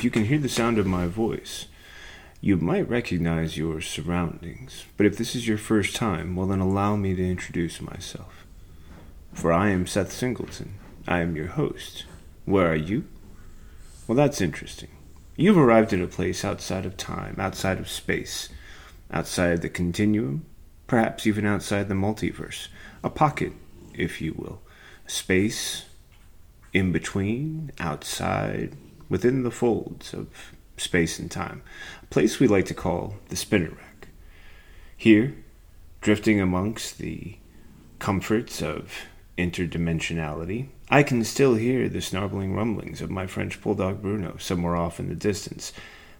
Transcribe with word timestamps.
If 0.00 0.04
you 0.04 0.10
can 0.10 0.24
hear 0.24 0.38
the 0.38 0.48
sound 0.48 0.78
of 0.78 0.86
my 0.86 1.06
voice, 1.06 1.66
you 2.40 2.56
might 2.56 2.88
recognize 2.88 3.58
your 3.58 3.82
surroundings. 3.82 4.86
But 4.96 5.04
if 5.04 5.18
this 5.18 5.36
is 5.36 5.46
your 5.46 5.58
first 5.58 5.94
time, 5.94 6.34
well, 6.34 6.46
then 6.46 6.58
allow 6.58 6.96
me 6.96 7.14
to 7.14 7.30
introduce 7.30 7.82
myself. 7.82 8.46
For 9.34 9.52
I 9.52 9.68
am 9.68 9.86
Seth 9.86 10.10
Singleton. 10.10 10.76
I 11.06 11.18
am 11.20 11.36
your 11.36 11.48
host. 11.48 12.06
Where 12.46 12.72
are 12.72 12.74
you? 12.74 13.04
Well, 14.06 14.16
that's 14.16 14.40
interesting. 14.40 14.88
You've 15.36 15.58
arrived 15.58 15.92
at 15.92 16.00
a 16.00 16.06
place 16.06 16.46
outside 16.46 16.86
of 16.86 16.96
time, 16.96 17.34
outside 17.38 17.78
of 17.78 17.86
space, 17.86 18.48
outside 19.10 19.60
the 19.60 19.68
continuum, 19.68 20.46
perhaps 20.86 21.26
even 21.26 21.44
outside 21.44 21.90
the 21.90 21.94
multiverse. 21.94 22.68
A 23.04 23.10
pocket, 23.10 23.52
if 23.92 24.22
you 24.22 24.32
will. 24.32 24.62
Space 25.06 25.84
in 26.72 26.90
between, 26.90 27.70
outside, 27.78 28.78
within 29.10 29.42
the 29.42 29.50
folds 29.50 30.14
of 30.14 30.28
space 30.78 31.18
and 31.18 31.30
time. 31.30 31.62
A 32.02 32.06
place 32.06 32.40
we 32.40 32.48
like 32.48 32.64
to 32.66 32.74
call 32.74 33.16
the 33.28 33.36
spinner 33.36 33.68
rack. 33.70 34.08
Here, 34.96 35.34
drifting 36.00 36.40
amongst 36.40 36.96
the 36.98 37.36
comforts 37.98 38.62
of 38.62 38.94
interdimensionality, 39.36 40.68
I 40.88 41.02
can 41.02 41.22
still 41.24 41.54
hear 41.54 41.88
the 41.88 42.00
snarling 42.00 42.54
rumblings 42.54 43.00
of 43.00 43.10
my 43.10 43.26
French 43.26 43.60
bulldog 43.60 44.00
Bruno 44.00 44.36
somewhere 44.38 44.76
off 44.76 44.98
in 44.98 45.08
the 45.08 45.14
distance, 45.14 45.72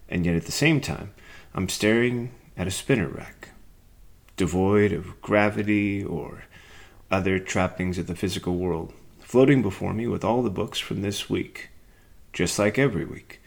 and 0.07 0.25
yet 0.25 0.35
at 0.35 0.45
the 0.45 0.51
same 0.51 0.79
time, 0.79 1.13
I'm 1.53 1.69
staring 1.69 2.31
at 2.55 2.67
a 2.67 2.71
spinner 2.71 3.07
rack, 3.07 3.49
devoid 4.37 4.91
of 4.91 5.21
gravity 5.21 6.03
or 6.03 6.43
other 7.09 7.39
trappings 7.39 7.97
of 7.97 8.07
the 8.07 8.15
physical 8.15 8.55
world, 8.55 8.93
floating 9.19 9.61
before 9.61 9.93
me 9.93 10.07
with 10.07 10.23
all 10.23 10.41
the 10.41 10.49
books 10.49 10.79
from 10.79 11.01
this 11.01 11.29
week, 11.29 11.70
just 12.33 12.57
like 12.59 12.77
every 12.77 13.05
week. 13.05 13.41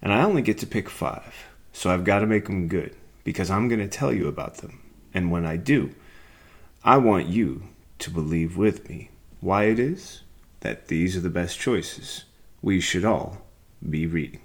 And 0.00 0.12
I 0.12 0.22
only 0.22 0.42
get 0.42 0.58
to 0.58 0.66
pick 0.66 0.88
five, 0.88 1.34
so 1.72 1.90
I've 1.90 2.04
got 2.04 2.20
to 2.20 2.26
make 2.26 2.46
them 2.46 2.68
good, 2.68 2.94
because 3.24 3.50
I'm 3.50 3.68
going 3.68 3.80
to 3.80 3.88
tell 3.88 4.12
you 4.12 4.28
about 4.28 4.58
them. 4.58 4.80
And 5.12 5.30
when 5.30 5.44
I 5.44 5.56
do, 5.56 5.94
I 6.84 6.98
want 6.98 7.26
you 7.26 7.64
to 7.98 8.10
believe 8.10 8.56
with 8.56 8.88
me 8.88 9.10
why 9.40 9.64
it 9.64 9.78
is 9.78 10.22
that 10.60 10.88
these 10.88 11.16
are 11.16 11.20
the 11.20 11.30
best 11.30 11.58
choices 11.58 12.24
we 12.62 12.80
should 12.80 13.04
all 13.04 13.42
be 13.88 14.06
reading. 14.06 14.40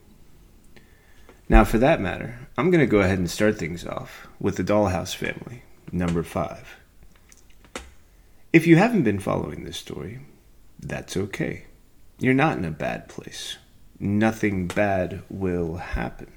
Now, 1.50 1.64
for 1.64 1.78
that 1.80 2.02
matter, 2.02 2.48
I'm 2.58 2.72
going 2.72 2.80
to 2.80 2.90
go 2.90 3.00
ahead 3.00 3.20
and 3.20 3.30
start 3.30 3.58
things 3.58 3.86
off 3.86 4.28
with 4.40 4.56
the 4.56 4.64
Dollhouse 4.64 5.16
Family, 5.16 5.64
number 5.92 6.24
five. 6.24 6.78
If 8.52 8.66
you 8.66 8.78
haven't 8.78 9.04
been 9.04 9.20
following 9.20 9.64
this 9.64 9.78
story, 9.78 10.20
that's 10.80 11.18
okay. 11.18 11.66
You're 12.20 12.34
not 12.34 12.58
in 12.58 12.66
a 12.66 12.72
bad 12.72 13.10
place. 13.10 13.58
Nothing 14.04 14.68
bad 14.68 15.22
will 15.30 15.78
happen. 15.78 16.30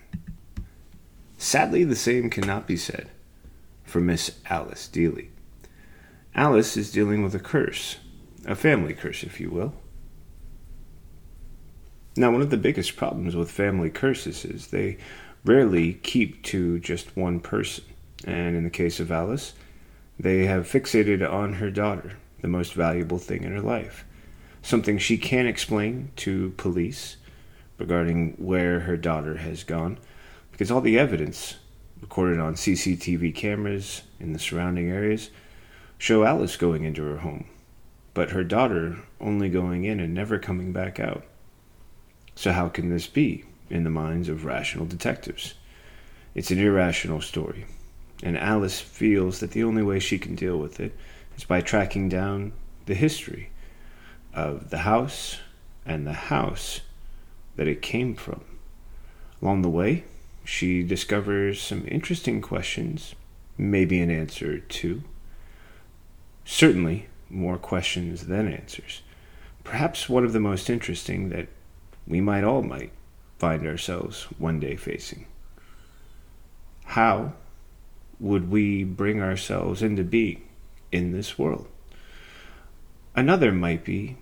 Sadly, 1.36 1.82
the 1.82 1.96
same 1.96 2.30
cannot 2.30 2.68
be 2.68 2.76
said 2.76 3.08
for 3.82 4.00
Miss 4.00 4.38
Alice 4.48 4.88
Dealey. 4.92 5.30
Alice 6.32 6.76
is 6.76 6.92
dealing 6.92 7.24
with 7.24 7.34
a 7.34 7.40
curse, 7.40 7.96
a 8.46 8.54
family 8.54 8.94
curse, 8.94 9.24
if 9.24 9.40
you 9.40 9.50
will. 9.50 9.74
Now, 12.16 12.30
one 12.30 12.40
of 12.40 12.50
the 12.50 12.56
biggest 12.56 12.94
problems 12.94 13.34
with 13.34 13.50
family 13.50 13.90
curses 13.90 14.44
is 14.44 14.68
they 14.68 14.98
rarely 15.44 15.94
keep 15.94 16.44
to 16.44 16.78
just 16.78 17.16
one 17.16 17.40
person. 17.40 17.82
And 18.24 18.54
in 18.54 18.62
the 18.62 18.70
case 18.70 19.00
of 19.00 19.10
Alice, 19.10 19.54
they 20.20 20.46
have 20.46 20.70
fixated 20.70 21.28
on 21.28 21.54
her 21.54 21.72
daughter, 21.72 22.12
the 22.42 22.46
most 22.46 22.74
valuable 22.74 23.18
thing 23.18 23.42
in 23.42 23.50
her 23.50 23.60
life. 23.60 24.04
Something 24.62 24.98
she 24.98 25.18
can't 25.18 25.48
explain 25.48 26.12
to 26.18 26.50
police 26.50 27.16
regarding 27.78 28.34
where 28.38 28.80
her 28.80 28.96
daughter 28.96 29.36
has 29.38 29.64
gone, 29.64 29.98
because 30.52 30.70
all 30.70 30.80
the 30.80 30.98
evidence 30.98 31.56
recorded 32.00 32.38
on 32.38 32.54
CCTV 32.54 33.34
cameras 33.34 34.02
in 34.20 34.32
the 34.32 34.38
surrounding 34.38 34.90
areas 34.90 35.30
show 35.98 36.24
Alice 36.24 36.56
going 36.56 36.84
into 36.84 37.02
her 37.02 37.18
home, 37.18 37.46
but 38.14 38.30
her 38.30 38.44
daughter 38.44 38.96
only 39.20 39.48
going 39.48 39.84
in 39.84 40.00
and 40.00 40.14
never 40.14 40.38
coming 40.38 40.72
back 40.72 41.00
out. 41.00 41.24
So, 42.34 42.52
how 42.52 42.68
can 42.68 42.90
this 42.90 43.06
be 43.06 43.44
in 43.70 43.84
the 43.84 43.90
minds 43.90 44.28
of 44.28 44.44
rational 44.44 44.86
detectives? 44.86 45.54
It's 46.34 46.50
an 46.50 46.58
irrational 46.58 47.22
story, 47.22 47.64
and 48.22 48.36
Alice 48.36 48.80
feels 48.80 49.40
that 49.40 49.52
the 49.52 49.64
only 49.64 49.82
way 49.82 49.98
she 49.98 50.18
can 50.18 50.34
deal 50.34 50.58
with 50.58 50.80
it 50.80 50.94
is 51.36 51.44
by 51.44 51.62
tracking 51.62 52.08
down 52.08 52.52
the 52.84 52.94
history 52.94 53.50
of 54.34 54.68
the 54.70 54.78
house 54.78 55.38
and 55.86 56.06
the 56.06 56.12
house 56.12 56.80
that 57.56 57.68
it 57.68 57.82
came 57.82 58.14
from. 58.14 58.44
Along 59.42 59.62
the 59.62 59.68
way, 59.68 60.04
she 60.44 60.82
discovers 60.82 61.60
some 61.60 61.86
interesting 61.88 62.40
questions, 62.40 63.14
maybe 63.58 64.00
an 64.00 64.10
answer 64.10 64.58
two. 64.58 65.02
Certainly, 66.44 67.08
more 67.28 67.58
questions 67.58 68.26
than 68.26 68.50
answers. 68.50 69.02
Perhaps 69.64 70.08
one 70.08 70.24
of 70.24 70.32
the 70.32 70.40
most 70.40 70.70
interesting 70.70 71.30
that 71.30 71.48
we 72.06 72.20
might 72.20 72.44
all 72.44 72.62
might 72.62 72.92
find 73.38 73.66
ourselves 73.66 74.24
one 74.38 74.60
day 74.60 74.76
facing. 74.76 75.26
How 76.84 77.32
would 78.20 78.50
we 78.50 78.84
bring 78.84 79.20
ourselves 79.20 79.82
into 79.82 80.04
being 80.04 80.42
in 80.92 81.12
this 81.12 81.36
world? 81.36 81.66
Another 83.14 83.50
might 83.50 83.84
be 83.84 84.16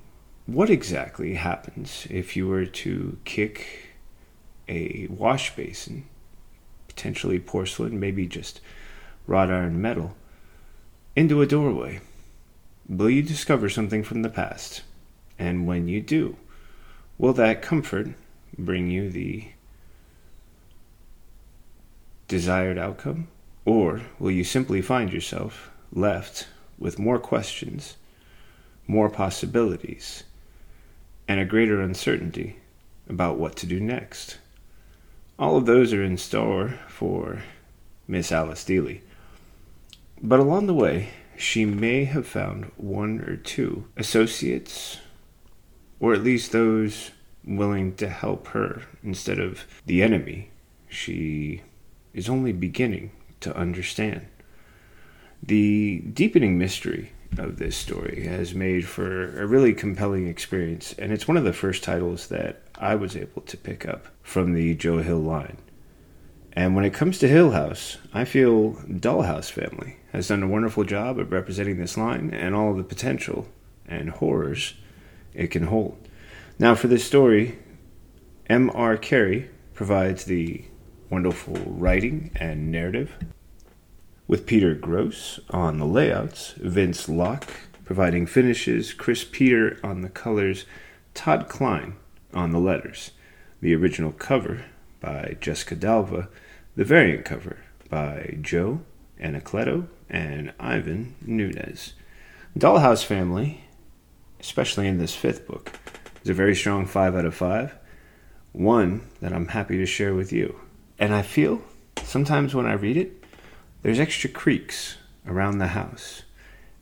what 0.46 0.68
exactly 0.68 1.34
happens 1.34 2.06
if 2.10 2.36
you 2.36 2.46
were 2.46 2.66
to 2.66 3.18
kick 3.24 3.94
a 4.68 5.06
wash 5.08 5.56
basin, 5.56 6.06
potentially 6.86 7.38
porcelain, 7.38 7.98
maybe 7.98 8.26
just 8.26 8.60
wrought 9.26 9.50
iron 9.50 9.80
metal, 9.80 10.14
into 11.16 11.40
a 11.40 11.46
doorway? 11.46 12.00
Will 12.88 13.08
you 13.08 13.22
discover 13.22 13.70
something 13.70 14.02
from 14.02 14.20
the 14.20 14.28
past? 14.28 14.82
And 15.38 15.66
when 15.66 15.88
you 15.88 16.02
do, 16.02 16.36
will 17.16 17.32
that 17.32 17.62
comfort 17.62 18.08
bring 18.58 18.90
you 18.90 19.08
the 19.08 19.48
desired 22.28 22.76
outcome? 22.76 23.28
Or 23.64 24.02
will 24.18 24.30
you 24.30 24.44
simply 24.44 24.82
find 24.82 25.10
yourself 25.10 25.70
left 25.90 26.48
with 26.78 26.98
more 26.98 27.18
questions, 27.18 27.96
more 28.86 29.08
possibilities, 29.08 30.24
and 31.26 31.40
a 31.40 31.44
greater 31.44 31.80
uncertainty 31.80 32.56
about 33.08 33.38
what 33.38 33.56
to 33.56 33.66
do 33.66 33.80
next? 33.80 34.38
All 35.38 35.56
of 35.56 35.66
those 35.66 35.92
are 35.92 36.02
in 36.02 36.16
store 36.16 36.78
for 36.88 37.42
Miss 38.06 38.30
Alice 38.30 38.64
Dealey. 38.64 39.00
But 40.22 40.40
along 40.40 40.66
the 40.66 40.74
way, 40.74 41.10
she 41.36 41.64
may 41.64 42.04
have 42.04 42.26
found 42.26 42.70
one 42.76 43.20
or 43.20 43.36
two 43.36 43.86
associates, 43.96 44.98
or 45.98 46.14
at 46.14 46.22
least 46.22 46.52
those 46.52 47.10
willing 47.44 47.94
to 47.96 48.08
help 48.08 48.48
her 48.48 48.82
instead 49.02 49.38
of 49.38 49.66
the 49.86 50.02
enemy 50.02 50.50
she 50.88 51.62
is 52.12 52.28
only 52.28 52.52
beginning 52.52 53.10
to 53.40 53.54
understand. 53.56 54.26
The 55.42 55.98
deepening 55.98 56.56
mystery 56.56 57.12
of 57.38 57.58
this 57.58 57.76
story 57.76 58.26
has 58.26 58.54
made 58.54 58.86
for 58.86 59.40
a 59.40 59.46
really 59.46 59.74
compelling 59.74 60.26
experience, 60.28 60.94
and 60.98 61.12
it's 61.12 61.28
one 61.28 61.36
of 61.36 61.44
the 61.44 61.52
first 61.52 61.82
titles 61.82 62.28
that 62.28 62.62
I 62.76 62.94
was 62.94 63.16
able 63.16 63.42
to 63.42 63.56
pick 63.56 63.86
up 63.86 64.06
from 64.22 64.52
the 64.52 64.74
Joe 64.74 64.98
Hill 64.98 65.18
line. 65.18 65.58
And 66.52 66.76
when 66.76 66.84
it 66.84 66.94
comes 66.94 67.18
to 67.18 67.28
Hill 67.28 67.50
House, 67.50 67.98
I 68.12 68.24
feel 68.24 68.74
Dollhouse 68.74 69.50
Family 69.50 69.96
has 70.12 70.28
done 70.28 70.42
a 70.42 70.48
wonderful 70.48 70.84
job 70.84 71.18
of 71.18 71.32
representing 71.32 71.78
this 71.78 71.96
line 71.96 72.30
and 72.32 72.54
all 72.54 72.74
the 72.74 72.84
potential 72.84 73.48
and 73.86 74.10
horrors 74.10 74.74
it 75.32 75.48
can 75.48 75.64
hold. 75.64 75.98
Now, 76.58 76.76
for 76.76 76.86
this 76.86 77.04
story, 77.04 77.58
M.R. 78.48 78.96
Carey 78.96 79.50
provides 79.72 80.24
the 80.24 80.64
wonderful 81.10 81.56
writing 81.66 82.30
and 82.36 82.70
narrative, 82.70 83.16
with 84.26 84.46
Peter 84.46 84.74
Gross 84.74 85.40
on 85.50 85.78
the 85.78 85.86
layouts, 85.86 86.52
Vince 86.56 87.08
Locke 87.08 87.50
providing 87.84 88.26
finishes, 88.26 88.92
Cris 88.92 89.24
Peter 89.24 89.78
on 89.84 90.00
the 90.00 90.08
colors, 90.08 90.64
Todd 91.12 91.48
Klein 91.48 91.96
on 92.32 92.50
the 92.50 92.58
letters. 92.58 93.10
The 93.60 93.74
original 93.74 94.12
cover 94.12 94.64
by 95.00 95.36
Jessica 95.40 95.76
Dalva, 95.76 96.28
the 96.76 96.84
variant 96.84 97.24
cover 97.24 97.58
by 97.90 98.38
Joe 98.40 98.80
Anacleto 99.20 99.86
and 100.08 100.52
Ivan 100.58 101.14
Nunez. 101.24 101.94
Dollhouse 102.58 103.04
Family, 103.04 103.64
especially 104.40 104.86
in 104.86 104.98
this 104.98 105.14
fifth 105.14 105.46
book, 105.46 105.72
is 106.22 106.30
a 106.30 106.34
very 106.34 106.54
strong 106.54 106.86
5 106.86 107.16
out 107.16 107.24
of 107.24 107.34
5. 107.34 107.74
One 108.52 109.08
that 109.20 109.32
I'm 109.32 109.48
happy 109.48 109.76
to 109.78 109.86
share 109.86 110.14
with 110.14 110.32
you. 110.32 110.60
And 110.98 111.14
I 111.14 111.22
feel 111.22 111.62
sometimes 112.02 112.54
when 112.54 112.66
I 112.66 112.74
read 112.74 112.96
it, 112.96 113.23
there's 113.84 114.00
extra 114.00 114.30
creaks 114.30 114.96
around 115.28 115.58
the 115.58 115.68
house. 115.68 116.22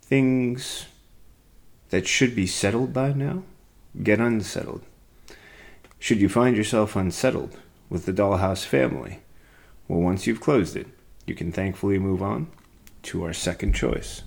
Things 0.00 0.86
that 1.90 2.06
should 2.06 2.36
be 2.36 2.46
settled 2.46 2.92
by 2.92 3.12
now 3.12 3.42
get 4.04 4.20
unsettled. 4.20 4.82
Should 5.98 6.20
you 6.20 6.28
find 6.28 6.56
yourself 6.56 6.94
unsettled 6.94 7.58
with 7.90 8.06
the 8.06 8.12
Dollhouse 8.12 8.64
family, 8.64 9.18
well, 9.88 9.98
once 9.98 10.28
you've 10.28 10.40
closed 10.40 10.76
it, 10.76 10.86
you 11.26 11.34
can 11.34 11.50
thankfully 11.50 11.98
move 11.98 12.22
on 12.22 12.46
to 13.02 13.24
our 13.24 13.32
second 13.32 13.74
choice. 13.74 14.22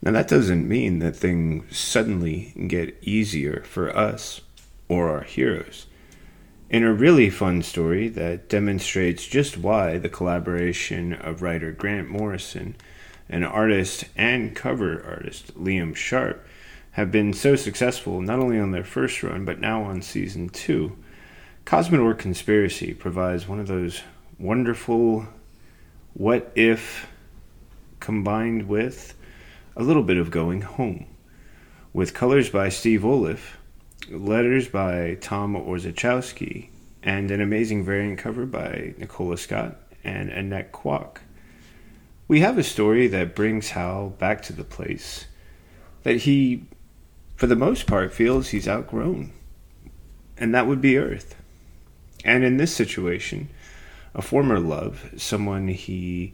Now, 0.00 0.12
that 0.12 0.28
doesn't 0.28 0.66
mean 0.66 1.00
that 1.00 1.14
things 1.14 1.76
suddenly 1.76 2.54
get 2.68 2.96
easier 3.02 3.62
for 3.66 3.94
us 3.94 4.40
or 4.88 5.10
our 5.10 5.24
heroes. 5.24 5.86
In 6.68 6.82
a 6.82 6.92
really 6.92 7.30
fun 7.30 7.62
story 7.62 8.08
that 8.08 8.48
demonstrates 8.48 9.24
just 9.24 9.56
why 9.56 9.98
the 9.98 10.08
collaboration 10.08 11.12
of 11.12 11.40
writer 11.40 11.70
Grant 11.70 12.10
Morrison 12.10 12.74
and 13.28 13.44
artist 13.44 14.06
and 14.16 14.56
cover 14.56 15.00
artist 15.06 15.54
Liam 15.54 15.94
Sharp 15.94 16.44
have 16.92 17.12
been 17.12 17.32
so 17.32 17.54
successful 17.54 18.20
not 18.20 18.40
only 18.40 18.58
on 18.58 18.72
their 18.72 18.82
first 18.82 19.22
run 19.22 19.44
but 19.44 19.60
now 19.60 19.84
on 19.84 20.02
season 20.02 20.48
two, 20.48 20.96
Cosmodor 21.64 22.18
Conspiracy 22.18 22.92
provides 22.94 23.46
one 23.46 23.60
of 23.60 23.68
those 23.68 24.02
wonderful 24.36 25.28
what 26.14 26.50
if 26.56 27.06
combined 28.00 28.66
with 28.66 29.14
a 29.76 29.84
little 29.84 30.02
bit 30.02 30.16
of 30.16 30.32
going 30.32 30.62
home. 30.62 31.06
With 31.92 32.12
colors 32.12 32.50
by 32.50 32.70
Steve 32.70 33.02
Oliff, 33.02 33.55
letters 34.10 34.68
by 34.68 35.16
Tom 35.20 35.54
Orzechowski, 35.54 36.68
and 37.02 37.30
an 37.30 37.40
amazing 37.40 37.84
variant 37.84 38.18
cover 38.18 38.46
by 38.46 38.94
Nicola 38.98 39.36
Scott 39.36 39.76
and 40.02 40.28
Annette 40.30 40.72
Kwok. 40.72 41.18
We 42.28 42.40
have 42.40 42.58
a 42.58 42.64
story 42.64 43.06
that 43.08 43.34
brings 43.34 43.70
Hal 43.70 44.10
back 44.10 44.42
to 44.42 44.52
the 44.52 44.64
place 44.64 45.26
that 46.02 46.16
he, 46.18 46.64
for 47.36 47.46
the 47.46 47.56
most 47.56 47.86
part, 47.86 48.12
feels 48.12 48.48
he's 48.48 48.68
outgrown, 48.68 49.32
and 50.36 50.54
that 50.54 50.66
would 50.66 50.80
be 50.80 50.98
Earth. 50.98 51.36
And 52.24 52.42
in 52.42 52.56
this 52.56 52.74
situation, 52.74 53.48
a 54.14 54.22
former 54.22 54.58
love, 54.58 55.12
someone 55.16 55.68
he 55.68 56.32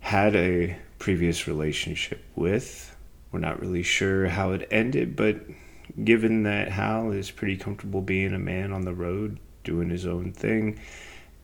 had 0.00 0.34
a 0.34 0.76
previous 0.98 1.46
relationship 1.46 2.24
with. 2.34 2.96
We're 3.30 3.40
not 3.40 3.60
really 3.60 3.82
sure 3.82 4.28
how 4.28 4.52
it 4.52 4.66
ended, 4.70 5.14
but 5.14 5.40
given 6.04 6.42
that 6.44 6.68
Hal 6.68 7.12
is 7.12 7.30
pretty 7.30 7.56
comfortable 7.56 8.00
being 8.00 8.34
a 8.34 8.38
man 8.38 8.72
on 8.72 8.82
the 8.82 8.94
road, 8.94 9.38
doing 9.64 9.90
his 9.90 10.06
own 10.06 10.32
thing, 10.32 10.78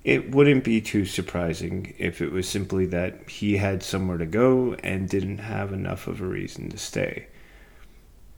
it 0.05 0.31
wouldn't 0.31 0.65
be 0.65 0.81
too 0.81 1.05
surprising 1.05 1.95
if 1.99 2.21
it 2.21 2.31
was 2.31 2.49
simply 2.49 2.87
that 2.87 3.29
he 3.29 3.57
had 3.57 3.83
somewhere 3.83 4.19
to 4.19 4.27
go 4.27 4.75
and 4.83 5.09
didn't 5.09 5.39
have 5.39 5.73
enough 5.73 6.07
of 6.07 6.21
a 6.21 6.27
reason 6.27 6.69
to 6.71 6.79
stay. 6.79 7.27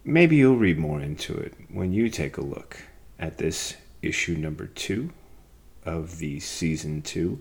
Maybe 0.04 0.36
you'll 0.36 0.56
read 0.56 0.78
more 0.78 1.00
into 1.00 1.36
it 1.36 1.54
when 1.68 1.92
you 1.92 2.08
take 2.08 2.36
a 2.36 2.44
look 2.44 2.78
at 3.18 3.38
this 3.38 3.74
issue 4.02 4.36
number 4.36 4.66
two 4.66 5.10
of 5.84 6.18
the 6.18 6.38
season 6.38 7.02
two 7.02 7.40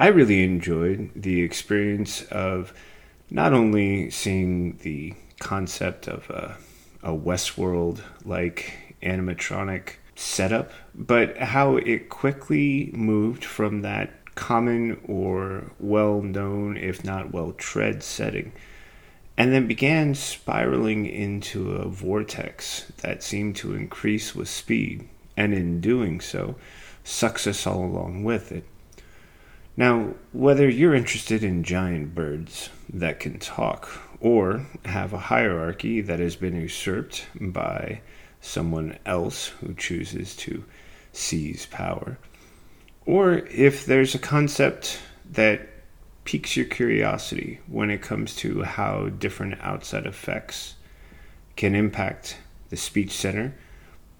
I 0.00 0.06
really 0.06 0.42
enjoyed 0.44 1.10
the 1.14 1.42
experience 1.42 2.22
of 2.22 2.72
not 3.28 3.52
only 3.52 4.08
seeing 4.08 4.78
the 4.78 5.12
concept 5.40 6.08
of 6.08 6.30
a, 6.30 6.56
a 7.02 7.10
Westworld 7.10 8.00
like 8.24 8.96
animatronic 9.02 9.94
setup, 10.14 10.72
but 10.94 11.36
how 11.38 11.76
it 11.76 12.08
quickly 12.08 12.90
moved 12.92 13.44
from 13.44 13.82
that 13.82 14.12
common 14.34 15.00
or 15.06 15.70
well 15.78 16.22
known, 16.22 16.76
if 16.76 17.04
not 17.04 17.32
well 17.32 17.52
tread 17.52 18.02
setting, 18.02 18.52
and 19.36 19.52
then 19.52 19.66
began 19.66 20.14
spiraling 20.14 21.06
into 21.06 21.72
a 21.72 21.88
vortex 21.88 22.92
that 22.98 23.22
seemed 23.22 23.56
to 23.56 23.74
increase 23.74 24.34
with 24.34 24.48
speed, 24.48 25.08
and 25.36 25.54
in 25.54 25.80
doing 25.80 26.20
so, 26.20 26.54
sucks 27.04 27.46
us 27.46 27.66
all 27.66 27.84
along 27.84 28.22
with 28.24 28.52
it. 28.52 28.64
Now, 29.76 30.14
whether 30.32 30.68
you're 30.68 30.94
interested 30.94 31.42
in 31.42 31.64
giant 31.64 32.14
birds 32.14 32.68
that 32.92 33.20
can 33.20 33.38
talk 33.38 33.88
or 34.20 34.66
have 34.84 35.12
a 35.12 35.18
hierarchy 35.18 36.00
that 36.02 36.18
has 36.18 36.36
been 36.36 36.54
usurped 36.54 37.26
by 37.40 38.00
someone 38.40 38.98
else 39.06 39.48
who 39.48 39.74
chooses 39.74 40.36
to 40.36 40.64
seize 41.12 41.66
power, 41.66 42.18
or 43.06 43.38
if 43.48 43.86
there's 43.86 44.14
a 44.14 44.18
concept 44.18 45.00
that 45.30 45.68
piques 46.24 46.56
your 46.56 46.66
curiosity 46.66 47.60
when 47.66 47.90
it 47.90 48.02
comes 48.02 48.36
to 48.36 48.62
how 48.62 49.08
different 49.08 49.58
outside 49.62 50.06
effects 50.06 50.74
can 51.56 51.74
impact 51.74 52.36
the 52.68 52.76
speech 52.76 53.10
center 53.10 53.54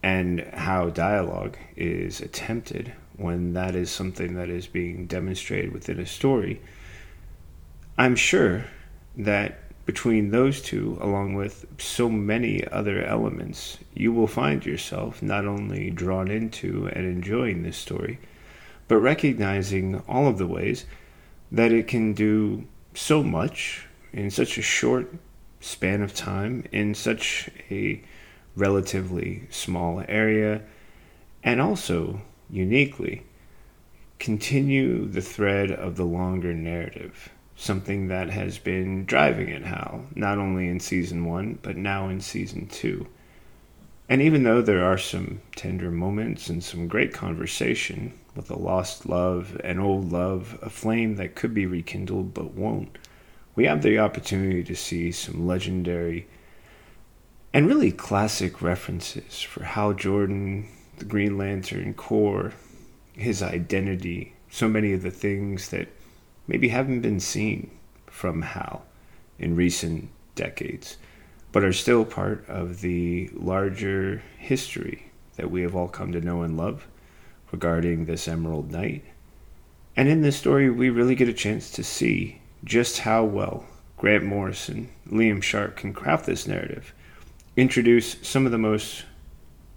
and 0.02 0.40
how 0.54 0.88
dialogue 0.90 1.56
is 1.76 2.20
attempted 2.20 2.92
when 3.16 3.52
that 3.52 3.74
is 3.74 3.90
something 3.90 4.34
that 4.34 4.48
is 4.48 4.66
being 4.66 5.06
demonstrated 5.06 5.72
within 5.72 6.00
a 6.00 6.06
story, 6.06 6.60
I'm 7.98 8.16
sure 8.16 8.64
that 9.18 9.69
between 9.90 10.30
those 10.30 10.62
two, 10.62 10.96
along 11.00 11.34
with 11.34 11.66
so 11.76 12.08
many 12.08 12.64
other 12.68 13.04
elements, 13.04 13.76
you 13.92 14.12
will 14.12 14.28
find 14.28 14.64
yourself 14.64 15.20
not 15.20 15.44
only 15.44 15.90
drawn 15.90 16.30
into 16.30 16.88
and 16.92 17.04
enjoying 17.04 17.64
this 17.64 17.76
story, 17.76 18.16
but 18.86 18.98
recognizing 18.98 20.00
all 20.06 20.28
of 20.28 20.38
the 20.38 20.46
ways 20.46 20.86
that 21.50 21.72
it 21.72 21.88
can 21.88 22.12
do 22.12 22.64
so 22.94 23.20
much 23.20 23.84
in 24.12 24.30
such 24.30 24.56
a 24.56 24.62
short 24.62 25.12
span 25.58 26.02
of 26.02 26.14
time, 26.14 26.62
in 26.70 26.94
such 26.94 27.50
a 27.68 28.00
relatively 28.54 29.48
small 29.50 30.04
area, 30.06 30.62
and 31.42 31.60
also 31.60 32.22
uniquely 32.48 33.24
continue 34.20 35.04
the 35.08 35.20
thread 35.20 35.72
of 35.72 35.96
the 35.96 36.06
longer 36.06 36.54
narrative, 36.54 37.28
something 37.60 38.08
that 38.08 38.30
has 38.30 38.58
been 38.58 39.04
driving 39.04 39.50
it 39.50 39.62
Hal, 39.62 40.06
not 40.14 40.38
only 40.38 40.66
in 40.66 40.80
season 40.80 41.26
one, 41.26 41.58
but 41.60 41.76
now 41.76 42.08
in 42.08 42.18
season 42.18 42.66
two. 42.66 43.06
And 44.08 44.22
even 44.22 44.44
though 44.44 44.62
there 44.62 44.82
are 44.82 44.96
some 44.96 45.42
tender 45.54 45.90
moments 45.90 46.48
and 46.48 46.64
some 46.64 46.88
great 46.88 47.12
conversation 47.12 48.18
with 48.34 48.50
a 48.50 48.58
lost 48.58 49.04
love, 49.04 49.60
an 49.62 49.78
old 49.78 50.10
love, 50.10 50.58
a 50.62 50.70
flame 50.70 51.16
that 51.16 51.34
could 51.34 51.52
be 51.52 51.66
rekindled 51.66 52.32
but 52.32 52.54
won't, 52.54 52.96
we 53.54 53.66
have 53.66 53.82
the 53.82 53.98
opportunity 53.98 54.64
to 54.64 54.74
see 54.74 55.12
some 55.12 55.46
legendary 55.46 56.26
and 57.52 57.66
really 57.66 57.92
classic 57.92 58.62
references 58.62 59.42
for 59.42 59.64
Hal 59.64 59.92
Jordan, 59.92 60.66
the 60.96 61.04
Green 61.04 61.36
Lantern 61.36 61.92
Corps, 61.92 62.54
his 63.12 63.42
identity, 63.42 64.34
so 64.50 64.66
many 64.66 64.94
of 64.94 65.02
the 65.02 65.10
things 65.10 65.68
that 65.68 65.88
maybe 66.50 66.68
haven't 66.68 67.00
been 67.00 67.20
seen 67.20 67.70
from 68.06 68.42
Hal 68.42 68.84
in 69.38 69.54
recent 69.54 70.10
decades, 70.34 70.96
but 71.52 71.62
are 71.62 71.72
still 71.72 72.04
part 72.04 72.44
of 72.48 72.80
the 72.80 73.30
larger 73.32 74.20
history 74.36 75.12
that 75.36 75.48
we 75.48 75.62
have 75.62 75.76
all 75.76 75.86
come 75.86 76.10
to 76.10 76.20
know 76.20 76.42
and 76.42 76.56
love 76.56 76.88
regarding 77.52 78.04
this 78.04 78.26
Emerald 78.26 78.72
Knight. 78.72 79.04
And 79.96 80.08
in 80.08 80.22
this 80.22 80.36
story, 80.36 80.68
we 80.68 80.90
really 80.90 81.14
get 81.14 81.28
a 81.28 81.32
chance 81.32 81.70
to 81.70 81.84
see 81.84 82.40
just 82.64 82.98
how 82.98 83.22
well 83.24 83.64
Grant 83.96 84.24
Morrison, 84.24 84.88
Liam 85.06 85.40
Sharp 85.40 85.76
can 85.76 85.94
craft 85.94 86.26
this 86.26 86.48
narrative, 86.48 86.92
introduce 87.56 88.16
some 88.22 88.44
of 88.44 88.50
the 88.50 88.58
most 88.58 89.04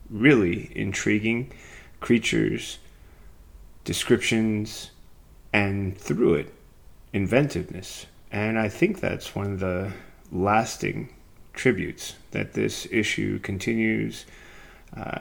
really 0.09 0.71
intriguing 0.75 1.51
creatures 1.99 2.79
descriptions, 3.83 4.89
and 5.51 5.95
through 5.97 6.33
it, 6.35 6.53
inventiveness. 7.13 8.07
And 8.31 8.59
I 8.59 8.67
think 8.67 8.99
that's 8.99 9.35
one 9.35 9.53
of 9.53 9.59
the 9.59 9.93
lasting 10.31 11.09
tributes 11.53 12.15
that 12.31 12.53
this 12.53 12.87
issue 12.91 13.39
continues 13.39 14.25
uh, 14.97 15.19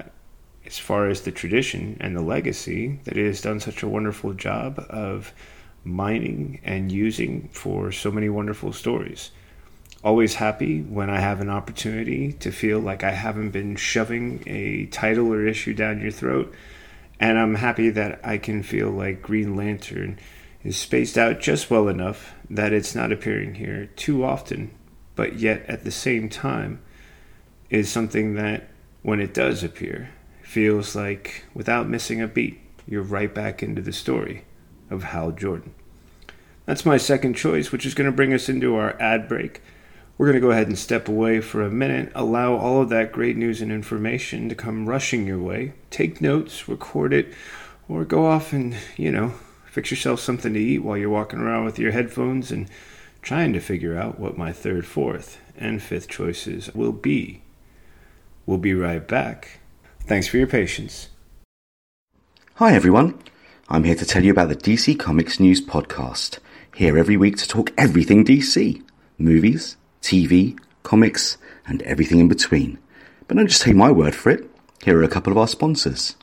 as 0.65 0.79
far 0.79 1.09
as 1.09 1.21
the 1.23 1.31
tradition 1.31 1.97
and 2.01 2.17
the 2.17 2.23
legacy 2.23 2.99
that 3.05 3.17
it 3.17 3.27
has 3.27 3.43
done 3.43 3.61
such 3.61 3.83
a 3.83 3.89
wonderful 3.89 4.33
job 4.33 4.85
of 4.89 5.33
mining 5.85 6.61
and 6.65 6.91
using 6.91 7.49
for 7.53 7.93
so 7.93 8.11
many 8.11 8.29
wonderful 8.29 8.73
stories. 8.73 9.31
Always 10.03 10.35
happy 10.35 10.81
when 10.81 11.11
I 11.11 11.21
have 11.21 11.41
an 11.41 11.51
opportunity 11.51 12.33
to 12.35 12.51
feel 12.51 12.81
like 12.81 13.05
I 13.05 13.13
haven't 13.13 13.51
been 13.51 13.77
shoving 13.77 14.43
a 14.47 14.87
title 14.87 15.33
or 15.33 15.47
issue 15.47 15.75
down 15.75 16.01
your 16.01 16.11
throat 16.11 16.53
and 17.21 17.39
I'm 17.39 17.55
happy 17.55 17.91
that 17.91 18.21
I 18.25 18.39
can 18.39 18.65
feel 18.65 18.91
like 18.91 19.23
Green 19.23 19.55
Lantern 19.55 20.19
is 20.65 20.77
spaced 20.77 21.19
out 21.19 21.41
just 21.41 21.71
well 21.71 21.89
enough 21.89 22.35
that 22.49 22.73
it's 22.73 22.95
not 22.95 23.13
appearing 23.13 23.55
here 23.57 23.87
too 23.97 24.25
often, 24.25 24.71
but 25.17 25.39
yet 25.39 25.65
at 25.67 25.85
the 25.85 25.91
same 25.91 26.29
time 26.29 26.81
is 27.71 27.91
something 27.91 28.35
that, 28.35 28.69
when 29.03 29.21
it 29.21 29.35
does 29.35 29.65
appear, 29.65 30.11
feels 30.43 30.95
like 30.95 31.45
without 31.55 31.89
missing 31.89 32.21
a 32.21 32.29
beat, 32.29 32.61
you're 32.87 33.03
right 33.03 33.35
back 33.35 33.63
into 33.63 33.81
the 33.81 33.93
story 33.93 34.45
of 34.91 35.05
Hal 35.05 35.33
Jordan. 35.33 35.75
That's 36.67 36.87
my 36.87 36.97
second 36.97 37.35
choice, 37.35 37.73
which 37.73 37.87
is 37.87 37.95
going 37.95 38.09
to 38.09 38.17
bring 38.17 38.33
us 38.33 38.49
into 38.49 38.77
our 38.77 39.01
ad 39.01 39.29
break. 39.29 39.63
We're 40.17 40.27
going 40.27 40.41
to 40.41 40.47
go 40.47 40.53
ahead 40.53 40.69
and 40.69 40.79
step 40.79 41.09
away 41.09 41.41
for 41.41 41.63
a 41.63 41.71
minute, 41.71 42.13
allow 42.15 42.55
all 42.55 42.83
of 42.83 42.91
that 42.91 43.11
great 43.11 43.37
news 43.37 43.61
and 43.61 43.73
information 43.73 44.49
to 44.49 44.55
come 44.55 44.89
rushing 44.89 45.27
your 45.27 45.41
way. 45.41 45.73
Take 45.91 46.21
notes, 46.21 46.69
record 46.69 47.13
it, 47.13 47.33
or 47.89 48.05
go 48.05 48.27
off 48.27 48.53
and, 48.53 48.77
you 48.97 49.11
know, 49.11 49.33
fix 49.73 49.91
yourself 49.91 50.21
something 50.21 50.53
to 50.53 50.61
eat 50.61 50.81
while 50.81 50.99
you're 50.99 51.09
walking 51.09 51.41
around 51.41 51.65
with 51.65 51.79
your 51.79 51.93
headphones 51.93 52.53
and 52.53 52.69
trying 53.23 53.55
to 53.55 53.59
figure 53.59 53.97
out 53.97 54.21
what 54.21 54.37
my 54.37 54.53
third, 54.53 54.85
fourth, 54.85 55.39
and 55.57 55.83
fifth 55.83 56.09
choices 56.09 56.69
will 56.75 56.93
be. 56.93 57.41
We'll 58.45 58.59
be 58.59 58.75
right 58.75 59.09
back. 59.09 59.61
Thanks 60.01 60.29
for 60.29 60.37
your 60.37 60.47
patience. 60.47 61.09
Hi, 62.57 62.75
everyone. 62.75 63.19
I'm 63.71 63.85
here 63.85 63.95
to 63.95 64.05
tell 64.05 64.23
you 64.23 64.31
about 64.31 64.51
the 64.51 64.57
DC 64.57 64.99
Comics 64.99 65.41
News 65.41 65.63
Podcast. 65.63 66.39
Here 66.77 66.99
every 66.99 67.17
week 67.17 67.39
to 67.39 67.49
talk 67.49 67.73
everything 67.79 68.27
DC 68.27 68.83
movies, 69.17 69.79
TV, 70.03 70.59
comics, 70.83 71.39
and 71.67 71.81
everything 71.83 72.19
in 72.19 72.29
between. 72.29 72.77
But 73.27 73.39
don't 73.39 73.47
just 73.47 73.63
take 73.63 73.75
my 73.75 73.91
word 73.91 74.15
for 74.15 74.29
it. 74.29 74.51
Here 74.85 74.99
are 74.99 75.03
a 75.03 75.09
couple 75.09 75.31
of 75.31 75.39
our 75.39 75.49
sponsors. 75.49 76.15